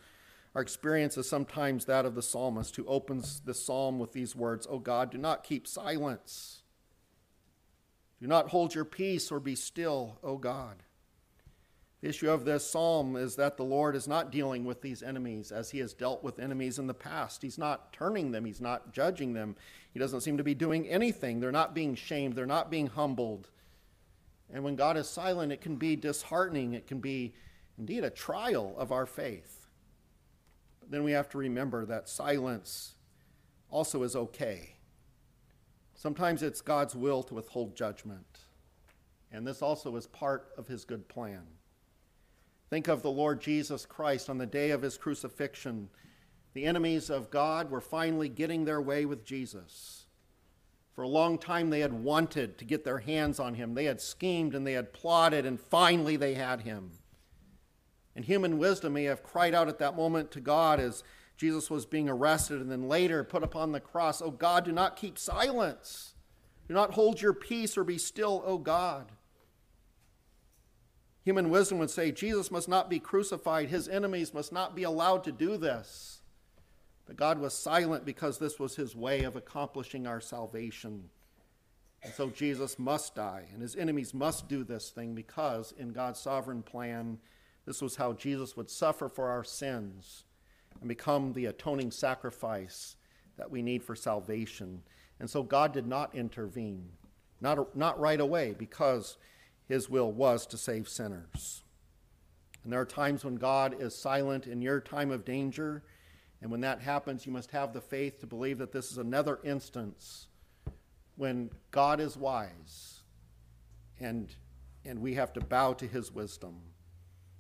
Our 0.55 0.63
experience 0.63 1.19
is 1.19 1.29
sometimes 1.29 1.85
that 1.85 2.07
of 2.07 2.15
the 2.15 2.23
psalmist 2.23 2.77
who 2.77 2.87
opens 2.87 3.41
the 3.41 3.53
psalm 3.53 3.99
with 3.99 4.15
these 4.15 4.35
words 4.35 4.67
O 4.71 4.79
God, 4.79 5.11
do 5.11 5.19
not 5.19 5.45
keep 5.45 5.67
silence. 5.67 6.63
Do 8.23 8.27
not 8.27 8.49
hold 8.49 8.75
your 8.75 8.87
peace 8.87 9.31
or 9.31 9.39
be 9.39 9.55
still, 9.55 10.19
O 10.23 10.39
God. 10.39 10.83
The 12.03 12.09
issue 12.09 12.31
of 12.31 12.45
this 12.45 12.69
psalm 12.69 13.15
is 13.15 13.37
that 13.37 13.57
the 13.57 13.65
Lord 13.65 13.95
is 13.95 14.09
not 14.09 14.33
dealing 14.33 14.65
with 14.65 14.83
these 14.83 15.05
enemies 15.05 15.53
as 15.53 15.71
he 15.71 15.79
has 15.79 15.95
dealt 15.95 16.25
with 16.25 16.41
enemies 16.41 16.81
in 16.81 16.89
the 16.89 16.95
past. 16.95 17.43
He's 17.43 17.59
not 17.59 17.93
turning 17.93 18.33
them, 18.33 18.45
he's 18.45 18.61
not 18.61 18.93
judging 18.93 19.33
them. 19.33 19.55
He 19.93 20.01
doesn't 20.01 20.23
seem 20.23 20.37
to 20.37 20.45
be 20.45 20.55
doing 20.55 20.89
anything. 20.89 21.39
They're 21.39 21.53
not 21.53 21.75
being 21.75 21.95
shamed, 21.95 22.35
they're 22.35 22.45
not 22.45 22.71
being 22.71 22.89
humbled. 22.89 23.51
And 24.53 24.65
when 24.65 24.75
God 24.75 24.97
is 24.97 25.09
silent, 25.09 25.53
it 25.53 25.61
can 25.61 25.77
be 25.77 25.95
disheartening. 25.97 26.75
It 26.75 26.87
can 26.89 26.99
be 26.99 27.35
indeed 27.79 28.05
a 28.05 28.11
trial 28.11 28.75
of 28.77 28.93
our 28.93 29.07
faith 29.07 29.69
But 30.81 30.91
then 30.91 31.05
we 31.05 31.13
have 31.13 31.29
to 31.31 31.39
remember 31.39 31.87
that 31.87 32.09
silence 32.09 32.97
also 33.71 34.03
is 34.03 34.17
okay. 34.17 34.77
Sometimes 35.95 36.43
it's 36.43 36.61
God's 36.61 36.97
will 36.97 37.23
to 37.23 37.35
withhold 37.35 37.77
judgment, 37.77 38.41
and 39.31 39.47
this 39.47 39.63
also 39.63 39.95
is 39.97 40.09
part 40.09 40.53
of 40.59 40.67
his 40.67 40.85
good 40.85 41.09
plan. 41.09 41.47
Think 42.73 42.89
of 42.89 43.03
the 43.03 43.11
Lord 43.11 43.43
Jesus 43.43 43.85
Christ 43.85 44.31
on 44.31 44.39
the 44.39 44.47
day 44.47 44.71
of 44.71 44.81
his 44.81 44.97
crucifixion. 44.97 45.91
The 46.55 46.65
enemies 46.65 47.11
of 47.11 47.31
God 47.31 47.71
were 47.71 47.83
finally 47.83 48.31
getting 48.31 48.65
their 48.65 48.81
way 48.81 49.05
with 49.05 49.27
Jesus. 49.27 50.07
For 50.95 51.03
a 51.03 51.09
long 51.09 51.37
time, 51.37 51.69
they 51.69 51.81
had 51.81 51.93
wanted 51.93 52.57
to 52.57 52.65
get 52.65 52.83
their 52.83 53.01
hands 53.01 53.39
on 53.39 53.57
him. 53.57 53.75
They 53.75 53.85
had 53.85 54.01
schemed 54.01 54.55
and 54.55 54.67
they 54.67 54.73
had 54.73 54.95
plotted, 54.95 55.45
and 55.45 55.61
finally 55.61 56.17
they 56.17 56.33
had 56.33 56.63
him. 56.63 56.93
And 58.17 58.25
human 58.25 58.57
wisdom 58.57 58.95
may 58.95 59.05
have 59.05 59.23
cried 59.23 59.55
out 59.55 59.69
at 59.69 59.79
that 59.81 59.95
moment 59.95 60.31
to 60.31 60.41
God 60.41 60.81
as 60.81 61.05
Jesus 61.37 61.69
was 61.69 61.85
being 61.85 62.09
arrested 62.09 62.63
and 62.63 62.71
then 62.71 62.89
later 62.89 63.23
put 63.23 63.43
upon 63.43 63.73
the 63.73 63.81
cross, 63.81 64.23
Oh 64.23 64.31
God, 64.31 64.65
do 64.65 64.73
not 64.73 64.97
keep 64.97 65.19
silence. 65.19 66.15
Do 66.69 66.73
not 66.73 66.95
hold 66.95 67.21
your 67.21 67.35
peace 67.35 67.77
or 67.77 67.85
be 67.85 67.99
still, 67.99 68.43
O 68.47 68.57
God. 68.57 69.13
Human 71.25 71.51
wisdom 71.51 71.79
would 71.79 71.91
say 71.91 72.11
Jesus 72.11 72.51
must 72.51 72.69
not 72.69 72.91
be 72.91 72.99
crucified, 72.99 73.69
his 73.69 73.89
enemies 73.89 74.35
must 74.35 74.53
not 74.53 74.75
be 74.75 74.83
allowed 74.83 75.23
to 75.25 75.33
do 75.33 75.57
this. 75.57 76.21
But 77.07 77.17
God 77.17 77.39
was 77.39 77.55
silent 77.55 78.05
because 78.05 78.39
this 78.39 78.59
was 78.59 78.77
his 78.77 78.97
way 78.97 79.23
of 79.23 79.37
accomplishing 79.37 80.07
our 80.07 80.21
salvation. 80.21 81.11
And 82.03 82.13
so 82.13 82.31
Jesus 82.31 82.79
must 82.79 83.15
die, 83.15 83.45
and 83.53 83.63
his 83.63 83.77
enemies 83.77 84.13
must 84.13 84.49
do 84.49 84.65
this 84.65 84.91
thing 84.91 85.15
because, 85.15 85.73
in 85.79 85.93
God's 85.93 86.19
sovereign 86.19 86.63
plan, 86.63 87.19
this 87.65 87.81
was 87.81 87.95
how 87.97 88.13
Jesus 88.13 88.57
would 88.57 88.71
suffer 88.71 89.09
for 89.09 89.29
our 89.29 89.45
sins 89.45 90.25
and 90.81 90.89
become 90.89 91.33
the 91.33 91.47
atoning 91.47 91.93
sacrifice 91.93 92.97
that 93.37 93.51
we 93.51 93.63
need 93.63 93.85
for 93.85 93.95
salvation. 93.95 94.83
And 95.21 95.31
so 95.31 95.45
God 95.45 95.73
did 95.73 95.87
not 95.87 96.15
intervene, 96.15 96.89
not, 97.41 97.77
not 97.77 98.01
right 98.01 98.21
away, 98.21 98.57
because 98.59 99.17
his 99.73 99.89
will 99.89 100.13
was 100.13 100.45
to 100.45 100.59
save 100.59 100.87
sinners. 100.87 101.63
And 102.63 102.71
there 102.71 102.81
are 102.81 102.85
times 102.85 103.25
when 103.25 103.37
God 103.37 103.81
is 103.81 103.95
silent 103.95 104.47
in 104.47 104.61
your 104.61 104.81
time 104.81 105.11
of 105.11 105.25
danger. 105.25 105.83
And 106.43 106.51
when 106.51 106.61
that 106.61 106.83
happens, 106.83 107.25
you 107.25 107.33
must 107.33 107.53
have 107.53 107.73
the 107.73 107.81
faith 107.81 108.21
to 108.21 108.27
believe 108.27 108.59
that 108.59 108.71
this 108.71 108.93
is 108.93 108.99
another 108.99 109.39
instance 109.45 110.27
when 111.17 111.49
God 111.71 112.01
is 112.01 112.19
wise 112.19 113.01
and, 113.99 114.35
and 114.85 115.01
we 115.01 115.15
have 115.15 115.33
to 115.33 115.41
bow 115.41 115.73
to 115.73 115.87
his 115.87 116.13
wisdom. 116.13 116.61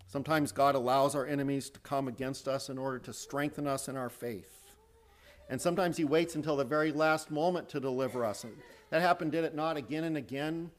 Sometimes 0.06 0.52
God 0.52 0.74
allows 0.74 1.14
our 1.14 1.26
enemies 1.26 1.68
to 1.68 1.80
come 1.80 2.08
against 2.08 2.48
us 2.48 2.70
in 2.70 2.78
order 2.78 2.98
to 3.00 3.12
strengthen 3.12 3.66
us 3.66 3.88
in 3.88 3.96
our 3.98 4.08
faith. 4.08 4.74
And 5.50 5.60
sometimes 5.60 5.98
He 5.98 6.04
waits 6.04 6.34
until 6.34 6.56
the 6.56 6.64
very 6.64 6.92
last 6.92 7.30
moment 7.30 7.68
to 7.70 7.80
deliver 7.80 8.24
us. 8.24 8.44
And 8.44 8.54
that 8.88 9.02
happened, 9.02 9.32
did 9.32 9.44
it 9.44 9.54
not, 9.54 9.76
again 9.76 10.04
and 10.04 10.16
again 10.16 10.70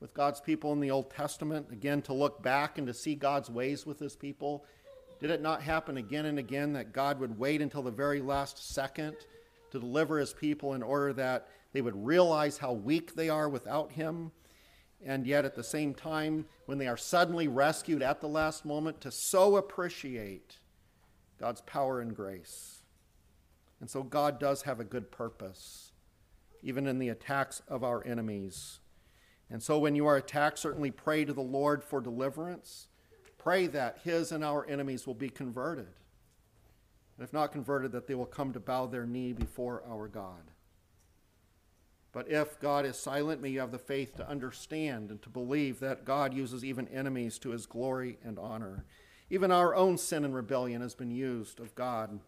with 0.00 0.14
God's 0.14 0.40
people 0.40 0.72
in 0.72 0.80
the 0.80 0.90
Old 0.90 1.10
Testament? 1.10 1.66
Again, 1.72 2.02
to 2.02 2.12
look 2.12 2.42
back 2.42 2.78
and 2.78 2.86
to 2.86 2.94
see 2.94 3.14
God's 3.14 3.50
ways 3.50 3.86
with 3.86 3.98
His 3.98 4.16
people. 4.16 4.64
Did 5.20 5.30
it 5.30 5.42
not 5.42 5.62
happen 5.62 5.96
again 5.96 6.26
and 6.26 6.38
again 6.38 6.72
that 6.74 6.92
God 6.92 7.18
would 7.20 7.38
wait 7.38 7.60
until 7.60 7.82
the 7.82 7.90
very 7.90 8.20
last 8.20 8.72
second 8.72 9.16
to 9.70 9.80
deliver 9.80 10.18
His 10.18 10.32
people 10.32 10.74
in 10.74 10.82
order 10.82 11.12
that 11.14 11.48
they 11.72 11.80
would 11.80 12.06
realize 12.06 12.58
how 12.58 12.72
weak 12.72 13.14
they 13.14 13.28
are 13.28 13.48
without 13.48 13.92
Him? 13.92 14.30
and 15.04 15.26
yet 15.26 15.44
at 15.44 15.54
the 15.54 15.64
same 15.64 15.94
time, 15.94 16.46
when 16.66 16.78
they 16.78 16.88
are 16.88 16.96
suddenly 16.96 17.48
rescued 17.48 18.02
at 18.02 18.20
the 18.20 18.28
last 18.28 18.64
moment, 18.64 19.00
to 19.00 19.10
so 19.10 19.56
appreciate 19.56 20.58
God's 21.38 21.60
power 21.62 22.00
and 22.00 22.14
grace. 22.14 22.82
And 23.80 23.88
so 23.88 24.02
God 24.02 24.40
does 24.40 24.62
have 24.62 24.80
a 24.80 24.84
good 24.84 25.12
purpose, 25.12 25.92
even 26.62 26.86
in 26.86 26.98
the 26.98 27.10
attacks 27.10 27.62
of 27.68 27.84
our 27.84 28.04
enemies. 28.04 28.80
And 29.50 29.62
so 29.62 29.78
when 29.78 29.94
you 29.94 30.06
are 30.06 30.16
attacked, 30.16 30.58
certainly 30.58 30.90
pray 30.90 31.24
to 31.24 31.32
the 31.32 31.40
Lord 31.40 31.82
for 31.82 32.00
deliverance. 32.00 32.88
Pray 33.38 33.66
that 33.68 34.00
his 34.04 34.30
and 34.30 34.44
our 34.44 34.66
enemies 34.68 35.06
will 35.06 35.14
be 35.14 35.30
converted. 35.30 35.88
And 37.16 37.24
if 37.24 37.32
not 37.32 37.52
converted, 37.52 37.92
that 37.92 38.06
they 38.06 38.14
will 38.14 38.26
come 38.26 38.52
to 38.52 38.60
bow 38.60 38.86
their 38.86 39.06
knee 39.06 39.32
before 39.32 39.82
our 39.88 40.06
God. 40.06 40.50
But 42.12 42.30
if 42.30 42.58
God 42.60 42.84
is 42.84 42.98
silent, 42.98 43.40
may 43.40 43.50
you 43.50 43.60
have 43.60 43.70
the 43.70 43.78
faith 43.78 44.16
to 44.16 44.28
understand 44.28 45.10
and 45.10 45.22
to 45.22 45.28
believe 45.28 45.80
that 45.80 46.04
God 46.04 46.34
uses 46.34 46.64
even 46.64 46.88
enemies 46.88 47.38
to 47.40 47.50
his 47.50 47.66
glory 47.66 48.18
and 48.24 48.38
honor. 48.38 48.84
Even 49.30 49.50
our 49.50 49.74
own 49.74 49.98
sin 49.98 50.24
and 50.24 50.34
rebellion 50.34 50.80
has 50.80 50.94
been 50.94 51.10
used 51.10 51.60
of 51.60 51.74
God 51.74 52.18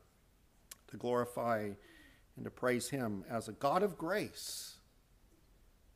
to 0.89 0.97
glorify 0.97 1.71
and 2.37 2.45
to 2.45 2.51
praise 2.51 2.91
him 2.91 3.25
as 3.29 3.49
a 3.49 3.53
God 3.53 3.83
of 3.83 3.97
grace 3.97 4.77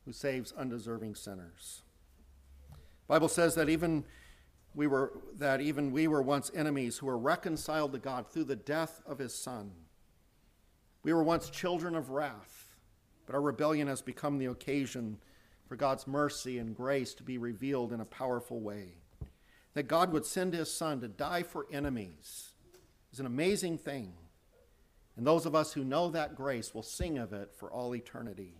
who 0.05 0.11
saves 0.11 0.53
undeserving 0.53 1.15
sinners. 1.15 1.81
Bible 3.07 3.27
says 3.27 3.55
that 3.55 3.69
even 3.69 4.03
we 4.73 4.87
were 4.87 5.11
that 5.37 5.61
even 5.61 5.91
we 5.91 6.07
were 6.07 6.21
once 6.21 6.51
enemies 6.55 6.97
who 6.97 7.05
were 7.05 7.17
reconciled 7.17 7.93
to 7.93 7.99
God 7.99 8.27
through 8.27 8.45
the 8.45 8.55
death 8.55 9.01
of 9.05 9.19
his 9.19 9.33
son. 9.33 9.71
We 11.03 11.13
were 11.13 11.23
once 11.23 11.49
children 11.49 11.95
of 11.95 12.09
wrath 12.09 12.65
but 13.25 13.35
our 13.35 13.41
rebellion 13.41 13.87
has 13.87 14.01
become 14.01 14.37
the 14.37 14.45
occasion 14.45 15.17
for 15.67 15.75
God's 15.75 16.07
mercy 16.07 16.59
and 16.59 16.75
grace 16.75 17.13
to 17.15 17.23
be 17.23 17.37
revealed 17.37 17.91
in 17.91 18.01
a 18.01 18.05
powerful 18.05 18.59
way. 18.59 18.97
That 19.73 19.87
God 19.87 20.11
would 20.13 20.25
send 20.25 20.53
his 20.53 20.71
son 20.71 21.01
to 21.01 21.07
die 21.07 21.43
for 21.43 21.65
enemies 21.71 22.51
is 23.11 23.19
an 23.19 23.25
amazing 23.25 23.77
thing. 23.77 24.13
And 25.17 25.25
those 25.25 25.45
of 25.45 25.55
us 25.55 25.73
who 25.73 25.83
know 25.83 26.09
that 26.09 26.35
grace 26.35 26.73
will 26.73 26.83
sing 26.83 27.17
of 27.17 27.33
it 27.33 27.51
for 27.57 27.71
all 27.71 27.95
eternity. 27.95 28.53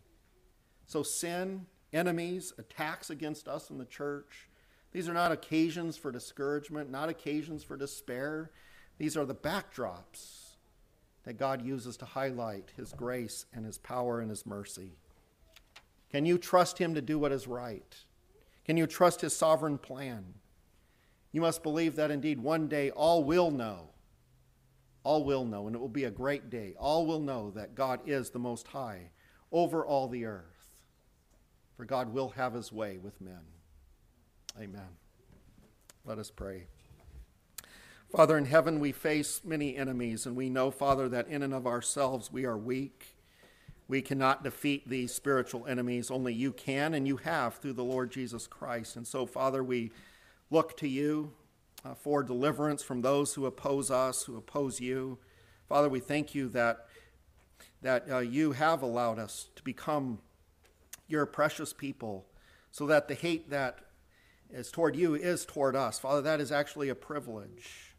So, 0.88 1.04
sin, 1.04 1.66
enemies, 1.94 2.54
attacks 2.58 3.10
against 3.10 3.48
us 3.48 3.70
in 3.70 3.78
the 3.78 3.86
church, 3.86 4.50
these 4.92 5.10
are 5.10 5.14
not 5.14 5.32
occasions 5.32 5.98
for 5.98 6.12
discouragement, 6.12 6.90
not 6.90 7.10
occasions 7.10 7.64
for 7.64 7.76
despair. 7.76 8.52
These 8.98 9.18
are 9.18 9.26
the 9.26 9.36
backdrops 9.36 10.56
that 11.24 11.38
God 11.38 11.66
uses 11.66 11.98
to 11.98 12.06
highlight 12.06 12.72
His 12.78 12.94
grace 12.94 13.46
and 13.54 13.66
His 13.66 13.78
power 13.78 14.22
and 14.22 14.30
His 14.30 14.46
mercy? 14.46 14.94
Can 16.12 16.26
you 16.26 16.38
trust 16.38 16.78
Him 16.78 16.94
to 16.94 17.02
do 17.02 17.20
what 17.20 17.32
is 17.32 17.48
right? 17.48 17.96
Can 18.64 18.78
you 18.78 18.88
trust 18.88 19.22
His 19.22 19.36
sovereign 19.36 19.78
plan? 19.78 20.36
You 21.32 21.42
must 21.42 21.64
believe 21.64 21.96
that 21.98 22.12
indeed 22.12 22.40
one 22.40 22.68
day 22.68 22.92
all 22.92 23.24
will 23.24 23.52
know 23.52 23.90
all 25.06 25.24
will 25.24 25.46
know, 25.46 25.68
and 25.68 25.76
it 25.76 25.80
will 25.80 25.88
be 25.88 26.06
a 26.06 26.12
great 26.12 26.50
day. 26.50 26.74
All 26.78 27.06
will 27.06 27.20
know 27.20 27.52
that 27.52 27.76
God 27.76 28.02
is 28.06 28.32
the 28.32 28.40
Most 28.40 28.68
High 28.68 29.12
over 29.52 29.86
all 29.86 30.08
the 30.08 30.26
earth. 30.26 30.55
For 31.76 31.86
God 31.86 32.14
will 32.14 32.30
have 32.30 32.54
his 32.54 32.72
way 32.72 32.98
with 32.98 33.20
men. 33.20 33.42
Amen. 34.58 34.88
Let 36.06 36.18
us 36.18 36.32
pray. 36.32 36.68
Father 38.10 38.38
in 38.38 38.46
heaven, 38.46 38.80
we 38.80 38.94
face 38.94 39.42
many 39.44 39.76
enemies, 39.76 40.26
and 40.26 40.36
we 40.36 40.50
know, 40.50 40.72
Father, 40.72 41.10
that 41.10 41.28
in 41.28 41.44
and 41.44 41.54
of 41.54 41.68
ourselves 41.68 42.32
we 42.32 42.46
are 42.46 42.58
weak. 42.58 43.18
We 43.88 44.02
cannot 44.02 44.44
defeat 44.44 44.88
these 44.88 45.14
spiritual 45.14 45.68
enemies. 45.68 46.10
Only 46.10 46.34
you 46.34 46.54
can, 46.54 46.94
and 46.94 47.06
you 47.06 47.18
have 47.18 47.56
through 47.56 47.74
the 47.74 47.84
Lord 47.84 48.12
Jesus 48.12 48.48
Christ. 48.48 48.96
And 48.96 49.06
so, 49.06 49.26
Father, 49.26 49.64
we 49.64 49.92
look 50.50 50.78
to 50.78 50.88
you 50.88 51.34
uh, 51.84 51.94
for 51.94 52.24
deliverance 52.24 52.82
from 52.82 53.02
those 53.02 53.34
who 53.34 53.46
oppose 53.46 53.92
us, 53.92 54.24
who 54.24 54.38
oppose 54.38 54.80
you. 54.80 55.18
Father, 55.68 55.90
we 55.90 56.00
thank 56.00 56.34
you 56.34 56.48
that, 56.50 56.88
that 57.82 58.10
uh, 58.10 58.20
you 58.20 58.54
have 58.54 58.82
allowed 58.82 59.20
us 59.20 59.50
to 59.56 59.64
become 59.64 60.20
your 61.08 61.26
precious 61.26 61.74
people 61.74 62.26
so 62.72 62.88
that 62.88 63.08
the 63.08 63.16
hate 63.16 63.50
that 63.50 63.80
is 64.50 64.72
toward 64.72 64.96
you 64.96 65.16
is 65.16 65.46
toward 65.46 65.76
us. 65.76 66.00
Father, 66.00 66.22
that 66.22 66.42
is 66.42 66.52
actually 66.52 66.90
a 66.90 66.96
privilege 66.96 67.96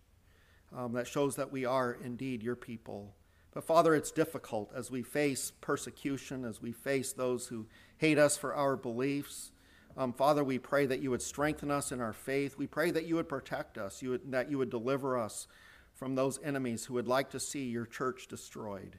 um, 0.76 0.92
that 0.92 1.06
shows 1.06 1.36
that 1.36 1.52
we 1.52 1.64
are 1.64 1.96
indeed 2.04 2.42
your 2.42 2.56
people. 2.56 3.14
But 3.52 3.64
Father, 3.64 3.94
it's 3.94 4.10
difficult 4.10 4.70
as 4.74 4.90
we 4.90 5.02
face 5.02 5.50
persecution, 5.60 6.44
as 6.44 6.60
we 6.60 6.72
face 6.72 7.12
those 7.12 7.46
who 7.46 7.66
hate 7.96 8.18
us 8.18 8.36
for 8.36 8.54
our 8.54 8.76
beliefs. 8.76 9.50
Um, 9.96 10.12
Father, 10.12 10.44
we 10.44 10.58
pray 10.58 10.84
that 10.84 11.00
you 11.00 11.10
would 11.10 11.22
strengthen 11.22 11.70
us 11.70 11.90
in 11.90 12.00
our 12.02 12.12
faith. 12.12 12.58
We 12.58 12.66
pray 12.66 12.90
that 12.90 13.06
you 13.06 13.14
would 13.14 13.30
protect 13.30 13.78
us, 13.78 14.02
you 14.02 14.10
would, 14.10 14.30
that 14.32 14.50
you 14.50 14.58
would 14.58 14.68
deliver 14.68 15.18
us 15.18 15.46
from 15.94 16.14
those 16.14 16.38
enemies 16.44 16.84
who 16.84 16.94
would 16.94 17.08
like 17.08 17.30
to 17.30 17.40
see 17.40 17.64
your 17.64 17.86
church 17.86 18.28
destroyed. 18.28 18.98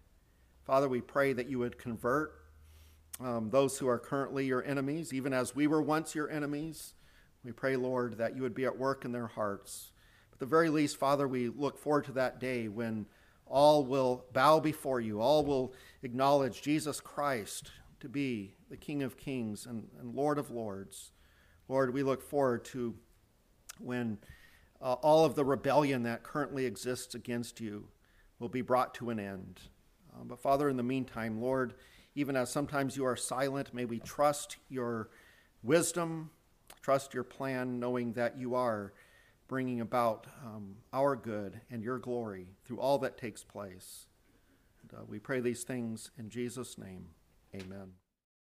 Father, 0.66 0.90
we 0.90 1.02
pray 1.02 1.34
that 1.34 1.50
you 1.50 1.60
would 1.60 1.78
convert 1.78 2.34
um, 3.20 3.50
those 3.50 3.78
who 3.78 3.88
are 3.88 4.00
currently 4.00 4.46
your 4.46 4.64
enemies, 4.64 5.14
even 5.14 5.34
as 5.34 5.56
we 5.56 5.68
were 5.68 5.82
once 5.82 6.14
your 6.14 6.30
enemies. 6.30 6.94
We 7.44 7.52
pray, 7.52 7.76
Lord, 7.76 8.18
that 8.18 8.36
you 8.36 8.42
would 8.42 8.54
be 8.54 8.66
at 8.66 8.78
work 8.78 9.06
in 9.06 9.12
their 9.12 9.28
hearts. 9.28 9.92
At 10.34 10.40
the 10.40 10.46
very 10.46 10.70
least, 10.70 10.98
Father, 10.98 11.28
we 11.28 11.50
look 11.50 11.78
forward 11.78 12.06
to 12.06 12.12
that 12.14 12.40
day 12.40 12.68
when 12.68 13.06
all 13.46 13.86
will 13.86 14.26
bow 14.34 14.60
before 14.60 15.00
you, 15.00 15.22
all 15.22 15.46
will 15.46 15.74
acknowledge 16.04 16.62
Jesus 16.62 17.00
Christ 17.00 17.72
to 18.00 18.10
be 18.10 18.54
the 18.70 18.78
King 18.78 19.02
of 19.04 19.18
Kings 19.18 19.66
and, 19.66 19.88
and 20.00 20.14
Lord 20.14 20.38
of 20.38 20.52
Lords. 20.52 21.12
Lord, 21.68 21.94
we 21.94 22.04
look 22.04 22.22
forward 22.22 22.66
to 22.66 22.96
when 23.80 24.18
uh, 24.82 24.94
all 24.94 25.26
of 25.26 25.36
the 25.36 25.46
rebellion 25.46 26.04
that 26.04 26.24
currently 26.24 26.66
exists 26.66 27.16
against 27.16 27.60
you 27.60 27.88
will 28.40 28.50
be 28.50 28.62
brought 28.62 28.94
to 28.96 29.10
an 29.10 29.20
end. 29.20 29.60
Um, 30.14 30.28
but 30.28 30.40
Father, 30.40 30.70
in 30.70 30.78
the 30.78 30.84
meantime, 30.84 31.42
Lord, 31.42 31.74
even 32.18 32.36
as 32.36 32.50
sometimes 32.50 32.98
you 32.98 33.06
are 33.06 33.16
silent, 33.16 33.76
may 33.76 33.86
we 33.86 34.00
trust 34.00 34.58
your 34.70 35.10
wisdom, 35.62 36.32
trust 36.82 37.14
your 37.14 37.24
plan, 37.24 37.80
knowing 37.80 38.14
that 38.14 38.36
you 38.40 38.56
are 38.56 38.92
bringing 39.48 39.82
about 39.82 40.26
um, 40.44 40.78
our 40.92 41.16
good 41.16 41.62
and 41.70 41.84
your 41.84 42.00
glory 42.00 42.48
through 42.66 42.80
all 42.80 42.98
that 42.98 43.20
takes 43.20 43.44
place. 43.44 44.08
And, 44.82 45.00
uh, 45.00 45.04
we 45.08 45.20
pray 45.20 45.42
these 45.42 45.64
things 45.64 46.10
in 46.18 46.30
Jesus' 46.30 46.80
name. 46.80 47.06
Amen. 47.54 48.07